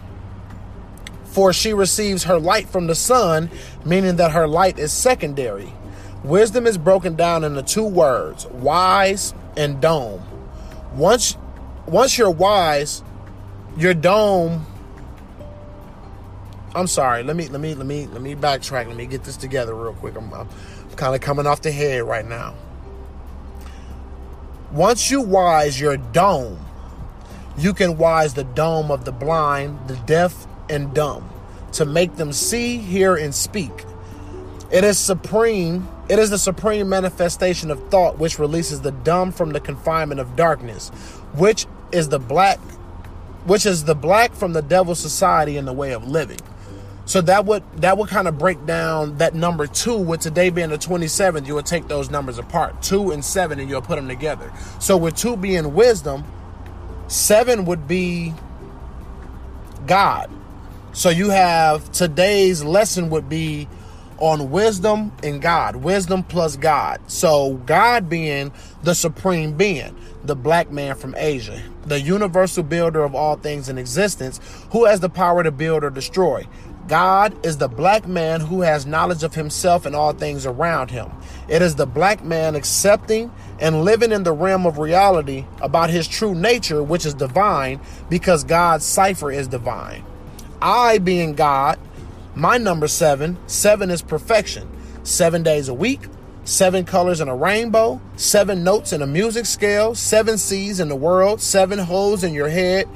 for 1.24 1.54
she 1.54 1.72
receives 1.72 2.26
her 2.26 2.38
light 2.38 2.68
from 2.68 2.88
the 2.88 2.96
sun, 2.96 3.50
meaning 3.86 4.18
that 4.18 4.32
her 4.32 4.46
light 4.46 4.78
is 4.78 4.92
secondary. 4.92 5.74
Wisdom 6.22 6.68
is 6.68 6.78
broken 6.78 7.16
down 7.16 7.46
into 7.46 7.64
two 7.64 7.86
words, 7.86 8.46
wise 8.48 9.34
and 9.56 9.80
dome. 9.80 10.22
Once 10.96 11.38
once 11.86 12.18
you're 12.18 12.30
wise, 12.30 13.06
your 13.78 13.94
dome 13.94 14.66
I'm 16.78 16.86
sorry. 16.86 17.24
Let 17.24 17.36
me 17.36 17.48
let 17.48 17.60
me 17.60 17.74
let 17.74 17.88
me 17.88 18.06
let 18.06 18.22
me 18.22 18.36
backtrack. 18.36 18.88
Let 18.88 18.96
me 18.96 19.08
get 19.08 19.24
this 19.24 19.36
together 19.36 19.74
real 19.74 19.94
quick. 19.94 20.16
I'm, 20.16 20.32
I'm 20.32 20.48
kind 20.98 21.16
of 21.16 21.22
coming 21.22 21.48
off 21.48 21.62
the 21.62 21.72
head 21.72 22.04
right 22.04 22.26
now. 22.26 22.56
Once 24.72 25.10
you 25.10 25.22
wise 25.22 25.80
your 25.80 25.96
dome, 25.96 26.60
you 27.58 27.74
can 27.74 27.98
wise 27.98 28.34
the 28.34 28.44
dome 28.44 28.92
of 28.92 29.06
the 29.06 29.12
blind, 29.12 29.80
the 29.88 29.96
deaf, 30.06 30.46
and 30.70 30.94
dumb 30.94 31.28
to 31.72 31.86
make 31.86 32.16
them 32.16 32.34
see, 32.34 32.78
hear, 32.78 33.16
and 33.16 33.34
speak. 33.34 33.72
It 34.72 34.84
is 34.84 34.98
supreme. 34.98 35.88
It 36.10 36.20
is 36.20 36.30
the 36.30 36.38
supreme 36.38 36.90
manifestation 36.90 37.72
of 37.72 37.90
thought 37.90 38.18
which 38.18 38.40
releases 38.40 38.82
the 38.82 38.92
dumb 38.92 39.32
from 39.32 39.54
the 39.54 39.60
confinement 39.60 40.20
of 40.20 40.36
darkness, 40.36 40.90
which 41.36 41.66
is 41.92 42.10
the 42.10 42.20
black, 42.20 42.60
which 43.46 43.66
is 43.66 43.86
the 43.86 43.96
black 43.96 44.34
from 44.34 44.54
the 44.54 44.62
devil's 44.62 45.00
society 45.00 45.58
and 45.58 45.68
the 45.68 45.74
way 45.74 45.94
of 45.94 46.08
living. 46.08 46.40
So 47.08 47.22
that 47.22 47.46
would 47.46 47.64
that 47.78 47.98
would 47.98 48.10
kind 48.10 48.28
of 48.28 48.38
break 48.38 48.66
down 48.66 49.18
that 49.18 49.34
number 49.34 49.66
two. 49.66 49.98
With 49.98 50.20
today 50.20 50.50
being 50.50 50.70
the 50.70 50.78
27th, 50.78 51.48
you 51.48 51.56
would 51.56 51.66
take 51.66 51.88
those 51.88 52.10
numbers 52.10 52.38
apart, 52.38 52.84
two 52.84 53.12
and 53.12 53.24
seven, 53.24 53.60
and 53.60 53.70
you'll 53.70 53.82
put 53.82 53.96
them 53.96 54.10
together. 54.10 54.52
So 54.80 54.98
with 54.98 55.16
two 55.16 55.38
being 55.38 55.74
wisdom, 55.74 56.26
seven 57.08 57.64
would 57.64 57.88
be 57.88 58.34
God. 59.86 60.30
So 60.92 61.10
you 61.10 61.30
have 61.30 61.92
today's 61.94 62.62
lesson 62.64 63.10
would 63.10 63.30
be 63.30 63.70
on 64.18 64.52
wisdom 64.52 65.12
and 65.24 65.42
God, 65.42 65.78
wisdom 65.78 66.24
plus 66.24 66.58
God. 66.58 67.00
So 67.08 67.54
God 67.66 68.10
being 68.10 68.52
the 68.84 68.96
supreme 68.96 69.54
being, 69.54 69.96
the 70.24 70.36
black 70.36 70.72
man 70.72 70.96
from 70.96 71.16
Asia, 71.18 71.62
the 71.86 72.02
universal 72.02 72.64
builder 72.64 73.04
of 73.04 73.16
all 73.16 73.36
things 73.38 73.70
in 73.70 73.78
existence, 73.78 74.40
who 74.72 74.86
has 74.86 75.00
the 75.00 75.10
power 75.10 75.44
to 75.44 75.52
build 75.52 75.84
or 75.84 75.90
destroy. 75.90 76.46
God 76.88 77.46
is 77.46 77.58
the 77.58 77.68
black 77.68 78.08
man 78.08 78.40
who 78.42 78.62
has 78.62 78.86
knowledge 78.86 79.24
of 79.24 79.36
himself 79.36 79.86
and 79.86 79.96
all 79.96 80.14
things 80.14 80.46
around 80.46 80.90
him. 80.90 81.12
It 81.50 81.62
is 81.62 81.76
the 81.76 81.86
black 81.86 82.24
man 82.24 82.56
accepting 82.56 83.32
and 83.60 83.84
living 83.84 84.12
in 84.12 84.24
the 84.24 84.32
realm 84.32 84.66
of 84.66 84.78
reality 84.78 85.46
about 85.62 85.90
his 85.90 86.08
true 86.08 86.34
nature, 86.34 86.82
which 86.82 87.06
is 87.06 87.14
divine, 87.14 87.82
because 88.10 88.44
God's 88.44 88.86
cipher 88.86 89.32
is 89.32 89.48
divine. 89.48 90.04
I, 90.62 91.00
being 91.00 91.34
God, 91.34 91.80
My 92.38 92.60
number 92.60 92.88
seven, 92.88 93.36
seven 93.48 93.90
is 93.90 94.04
perfection. 94.04 94.70
Seven 95.02 95.42
days 95.42 95.70
a 95.70 95.74
week, 95.74 96.02
seven 96.44 96.86
colors 96.86 97.20
in 97.20 97.28
a 97.28 97.36
rainbow, 97.36 98.00
seven 98.16 98.64
notes 98.64 98.94
in 98.94 99.02
a 99.02 99.08
music 99.08 99.48
scale, 99.48 99.96
seven 99.96 100.38
seas 100.38 100.80
in 100.80 100.88
the 100.88 100.96
world, 100.96 101.42
seven 101.42 101.80
holes 101.80 102.24
in 102.24 102.36
your 102.36 102.50
head, 102.50 102.88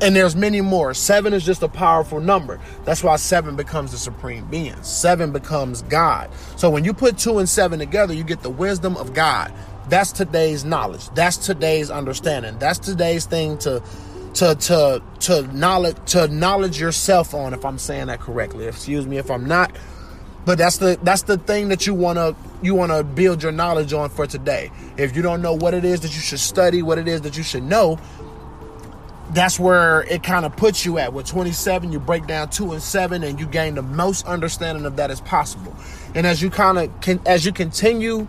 and 0.00 0.16
there's 0.16 0.34
many 0.34 0.60
more. 0.60 0.94
Seven 0.94 1.32
is 1.32 1.44
just 1.44 1.62
a 1.62 1.68
powerful 1.68 2.20
number. 2.20 2.60
That's 2.84 3.02
why 3.02 3.16
seven 3.16 3.56
becomes 3.56 3.92
the 3.92 3.98
supreme 3.98 4.46
being. 4.46 4.82
Seven 4.82 5.32
becomes 5.32 5.82
God. 5.82 6.30
So 6.56 6.70
when 6.70 6.84
you 6.84 6.92
put 6.92 7.18
two 7.18 7.38
and 7.38 7.48
seven 7.48 7.78
together, 7.78 8.14
you 8.14 8.24
get 8.24 8.42
the 8.42 8.50
wisdom 8.50 8.96
of 8.96 9.14
God. 9.14 9.52
That's 9.88 10.12
today's 10.12 10.64
knowledge. 10.64 11.08
That's 11.10 11.36
today's 11.36 11.90
understanding. 11.90 12.58
That's 12.58 12.78
today's 12.78 13.26
thing 13.26 13.58
to 13.58 13.82
to 14.34 14.54
to 14.54 15.02
to 15.20 15.42
knowledge 15.56 15.96
to 16.06 16.28
knowledge 16.28 16.80
yourself 16.80 17.34
on 17.34 17.52
if 17.52 17.64
I'm 17.64 17.78
saying 17.78 18.06
that 18.06 18.20
correctly. 18.20 18.66
Excuse 18.66 19.06
me 19.06 19.18
if 19.18 19.30
I'm 19.30 19.46
not. 19.46 19.74
But 20.46 20.58
that's 20.58 20.78
the 20.78 20.98
that's 21.02 21.22
the 21.22 21.36
thing 21.36 21.68
that 21.68 21.86
you 21.86 21.94
want 21.94 22.18
to 22.18 22.34
you 22.62 22.74
want 22.74 22.92
to 22.92 23.04
build 23.04 23.42
your 23.42 23.52
knowledge 23.52 23.92
on 23.92 24.08
for 24.08 24.26
today. 24.26 24.70
If 24.96 25.16
you 25.16 25.22
don't 25.22 25.42
know 25.42 25.54
what 25.54 25.74
it 25.74 25.84
is 25.84 26.00
that 26.00 26.14
you 26.14 26.20
should 26.20 26.40
study, 26.40 26.82
what 26.82 26.98
it 26.98 27.08
is 27.08 27.22
that 27.22 27.36
you 27.36 27.42
should 27.42 27.62
know, 27.62 27.98
that's 29.34 29.58
where 29.60 30.02
it 30.02 30.22
kind 30.22 30.44
of 30.44 30.56
puts 30.56 30.84
you 30.84 30.98
at. 30.98 31.12
With 31.12 31.26
27, 31.26 31.92
you 31.92 32.00
break 32.00 32.26
down 32.26 32.50
2 32.50 32.72
and 32.72 32.82
7 32.82 33.22
and 33.22 33.38
you 33.38 33.46
gain 33.46 33.74
the 33.74 33.82
most 33.82 34.26
understanding 34.26 34.84
of 34.84 34.96
that 34.96 35.10
as 35.10 35.20
possible. 35.20 35.74
And 36.14 36.26
as 36.26 36.42
you 36.42 36.50
kind 36.50 36.78
of 36.78 37.00
can 37.00 37.20
as 37.26 37.44
you 37.44 37.52
continue 37.52 38.26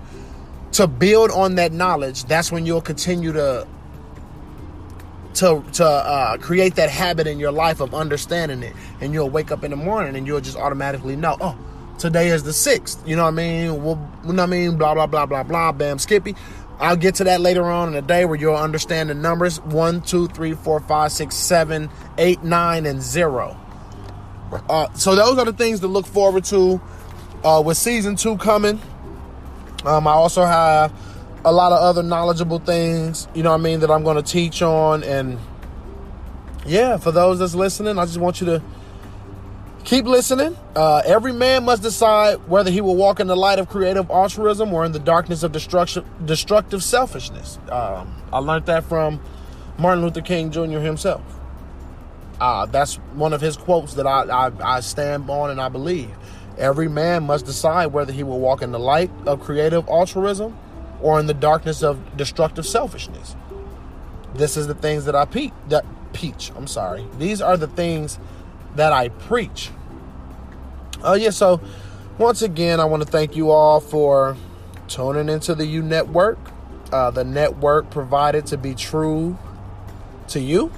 to 0.73 0.87
build 0.87 1.31
on 1.31 1.55
that 1.55 1.71
knowledge, 1.71 2.25
that's 2.25 2.51
when 2.51 2.65
you'll 2.65 2.81
continue 2.81 3.33
to 3.33 3.67
to 5.35 5.63
to 5.73 5.85
uh, 5.85 6.37
create 6.37 6.75
that 6.75 6.89
habit 6.89 7.27
in 7.27 7.39
your 7.39 7.51
life 7.51 7.79
of 7.79 7.93
understanding 7.93 8.63
it, 8.63 8.73
and 8.99 9.13
you'll 9.13 9.29
wake 9.29 9.51
up 9.51 9.63
in 9.63 9.71
the 9.71 9.77
morning 9.77 10.15
and 10.15 10.27
you'll 10.27 10.41
just 10.41 10.57
automatically 10.57 11.15
know, 11.15 11.37
oh, 11.41 11.57
today 11.97 12.29
is 12.29 12.43
the 12.43 12.53
sixth. 12.53 13.01
You 13.07 13.15
know 13.15 13.23
what 13.23 13.29
I 13.29 13.31
mean? 13.31 13.83
Well, 13.83 14.11
you 14.25 14.33
know 14.33 14.43
what 14.43 14.49
I 14.49 14.51
mean? 14.51 14.77
Blah 14.77 14.93
blah 14.93 15.07
blah 15.07 15.25
blah 15.25 15.43
blah. 15.43 15.71
Bam, 15.71 15.99
Skippy. 15.99 16.35
I'll 16.81 16.97
get 16.97 17.15
to 17.15 17.23
that 17.25 17.41
later 17.41 17.63
on 17.65 17.89
in 17.89 17.93
the 17.93 18.01
day 18.01 18.25
where 18.25 18.35
you'll 18.37 18.55
understand 18.55 19.11
the 19.11 19.13
numbers 19.13 19.61
one, 19.61 20.01
two, 20.01 20.27
three, 20.29 20.53
four, 20.53 20.79
five, 20.79 21.11
six, 21.11 21.35
seven, 21.35 21.91
eight, 22.17 22.43
nine, 22.43 22.87
and 22.87 23.01
zero. 23.01 23.55
Uh, 24.67 24.91
so 24.93 25.15
those 25.15 25.37
are 25.37 25.45
the 25.45 25.53
things 25.53 25.79
to 25.81 25.87
look 25.87 26.07
forward 26.07 26.43
to 26.45 26.81
uh, 27.43 27.61
with 27.63 27.77
season 27.77 28.15
two 28.15 28.35
coming. 28.37 28.81
Um, 29.85 30.07
I 30.07 30.11
also 30.11 30.43
have 30.43 30.91
a 31.45 31.51
lot 31.51 31.71
of 31.71 31.79
other 31.79 32.01
knowledgeable 32.01 32.59
things, 32.59 33.27
you 33.35 33.43
know 33.43 33.51
what 33.51 33.59
I 33.59 33.63
mean, 33.63 33.79
that 33.81 33.91
I'm 33.91 34.03
going 34.03 34.17
to 34.17 34.23
teach 34.23 34.63
on. 34.63 35.03
And 35.03 35.37
yeah, 36.65 36.97
for 36.97 37.11
those 37.11 37.39
that's 37.39 37.55
listening, 37.55 37.99
I 37.99 38.05
just 38.05 38.19
want 38.19 38.41
you 38.41 38.47
to 38.47 38.63
keep 39.83 40.05
listening. 40.05 40.57
Uh, 40.75 41.01
every 41.05 41.33
man 41.33 41.65
must 41.65 41.81
decide 41.81 42.35
whether 42.47 42.71
he 42.71 42.81
will 42.81 42.95
walk 42.95 43.19
in 43.19 43.27
the 43.27 43.35
light 43.35 43.59
of 43.59 43.69
creative 43.69 44.09
altruism 44.09 44.73
or 44.73 44.85
in 44.85 44.91
the 44.91 44.99
darkness 44.99 45.43
of 45.43 45.51
destruction, 45.51 46.05
destructive 46.25 46.83
selfishness. 46.83 47.57
Um, 47.69 48.15
I 48.31 48.39
learned 48.39 48.65
that 48.67 48.83
from 48.85 49.21
Martin 49.77 50.03
Luther 50.03 50.21
King 50.21 50.51
Jr. 50.51 50.79
himself. 50.79 51.21
Uh, 52.39 52.65
that's 52.65 52.95
one 53.13 53.33
of 53.33 53.41
his 53.41 53.55
quotes 53.55 53.93
that 53.95 54.07
I, 54.07 54.23
I, 54.23 54.77
I 54.77 54.79
stand 54.79 55.29
on 55.29 55.51
and 55.51 55.61
I 55.61 55.69
believe. 55.69 56.09
Every 56.57 56.87
man 56.87 57.23
must 57.23 57.45
decide 57.45 57.87
whether 57.87 58.11
he 58.11 58.23
will 58.23 58.39
walk 58.39 58.61
in 58.61 58.71
the 58.71 58.79
light 58.79 59.11
of 59.25 59.41
creative 59.41 59.87
altruism 59.87 60.57
or 61.01 61.19
in 61.19 61.27
the 61.27 61.33
darkness 61.33 61.83
of 61.83 62.17
destructive 62.17 62.65
selfishness. 62.65 63.35
This 64.33 64.57
is 64.57 64.67
the 64.67 64.75
things 64.75 65.05
that 65.05 65.15
I 65.15 65.25
pe- 65.25 65.51
that 65.69 65.85
peach. 66.13 66.51
I'm 66.55 66.67
sorry. 66.67 67.05
These 67.17 67.41
are 67.41 67.57
the 67.57 67.67
things 67.67 68.19
that 68.75 68.93
I 68.93 69.09
preach. 69.09 69.69
Oh 71.03 71.11
uh, 71.11 71.15
yeah, 71.15 71.31
so 71.31 71.61
once 72.17 72.41
again, 72.41 72.79
I 72.79 72.85
want 72.85 73.03
to 73.03 73.09
thank 73.09 73.35
you 73.35 73.49
all 73.49 73.79
for 73.79 74.37
tuning 74.87 75.29
into 75.29 75.55
the 75.55 75.65
U 75.65 75.81
Network, 75.81 76.37
uh, 76.91 77.09
the 77.11 77.23
network 77.23 77.89
provided 77.89 78.45
to 78.47 78.57
be 78.57 78.75
true 78.75 79.37
to 80.27 80.39
you. 80.39 80.71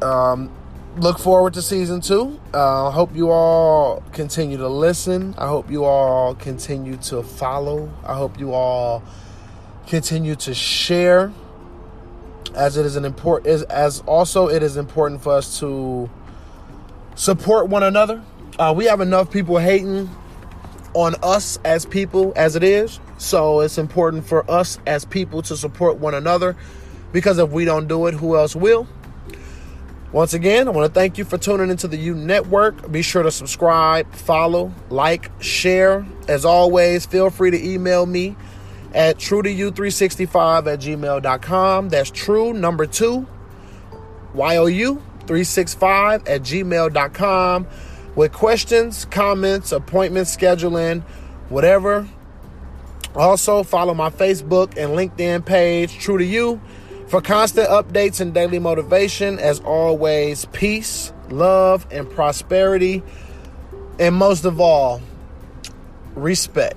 Um, 0.00 0.52
look 0.96 1.18
forward 1.18 1.54
to 1.54 1.62
season 1.62 2.00
two. 2.00 2.40
I 2.52 2.56
uh, 2.56 2.90
hope 2.90 3.16
you 3.16 3.30
all 3.30 4.02
continue 4.12 4.56
to 4.58 4.68
listen. 4.68 5.34
I 5.36 5.48
hope 5.48 5.70
you 5.70 5.84
all 5.84 6.34
continue 6.34 6.96
to 6.98 7.22
follow. 7.22 7.90
I 8.04 8.14
hope 8.14 8.38
you 8.38 8.52
all 8.52 9.02
continue 9.86 10.36
to 10.36 10.54
share 10.54 11.32
as 12.54 12.76
it 12.76 12.86
is 12.86 12.96
an 12.96 13.04
important 13.04 13.46
as, 13.46 13.62
as 13.64 14.00
also 14.06 14.48
it 14.48 14.62
is 14.62 14.76
important 14.76 15.22
for 15.22 15.32
us 15.32 15.58
to 15.60 16.08
support 17.14 17.68
one 17.68 17.82
another. 17.82 18.22
Uh, 18.58 18.72
we 18.76 18.84
have 18.86 19.00
enough 19.00 19.30
people 19.30 19.58
hating 19.58 20.08
on 20.94 21.16
us 21.22 21.58
as 21.64 21.84
people 21.84 22.32
as 22.36 22.56
it 22.56 22.62
is. 22.62 23.00
So 23.18 23.60
it's 23.60 23.78
important 23.78 24.26
for 24.26 24.48
us 24.50 24.78
as 24.86 25.04
people 25.04 25.42
to 25.42 25.56
support 25.56 25.98
one 25.98 26.14
another 26.14 26.56
because 27.12 27.38
if 27.38 27.50
we 27.50 27.64
don't 27.64 27.86
do 27.86 28.06
it, 28.06 28.14
who 28.14 28.36
else 28.36 28.56
will? 28.56 28.88
Once 30.12 30.32
again, 30.32 30.68
I 30.68 30.70
want 30.70 30.86
to 30.86 30.94
thank 30.94 31.18
you 31.18 31.24
for 31.24 31.38
tuning 31.38 31.70
into 31.70 31.88
the 31.88 31.96
U 31.96 32.14
Network. 32.14 32.90
Be 32.90 33.02
sure 33.02 33.24
to 33.24 33.32
subscribe, 33.32 34.12
follow, 34.12 34.72
like, 34.88 35.30
share. 35.40 36.06
As 36.28 36.44
always, 36.44 37.04
feel 37.04 37.30
free 37.30 37.50
to 37.50 37.68
email 37.68 38.06
me 38.06 38.36
at 38.94 39.18
true 39.18 39.42
to 39.42 39.50
you365 39.50 40.72
at 40.72 40.78
gmail.com. 40.78 41.88
That's 41.90 42.10
true, 42.10 42.52
number 42.52 42.86
two, 42.86 43.26
Y-O-U 44.32 45.02
365 45.26 46.26
at 46.26 46.42
gmail.com 46.42 47.66
with 48.14 48.32
questions, 48.32 49.04
comments, 49.06 49.72
appointment 49.72 50.26
scheduling, 50.26 51.02
whatever. 51.48 52.08
Also, 53.14 53.62
follow 53.62 53.94
my 53.94 54.10
Facebook 54.10 54.76
and 54.76 54.96
LinkedIn 54.96 55.44
page, 55.44 55.98
True 55.98 56.18
to 56.18 56.24
You 56.24 56.60
for 57.06 57.20
constant 57.20 57.68
updates 57.68 58.20
and 58.20 58.34
daily 58.34 58.58
motivation, 58.58 59.38
as 59.38 59.60
always, 59.60 60.46
peace, 60.46 61.12
love, 61.30 61.86
and 61.90 62.10
prosperity. 62.10 63.02
And 63.98 64.16
most 64.16 64.44
of 64.44 64.60
all, 64.60 65.00
respect. 66.16 66.76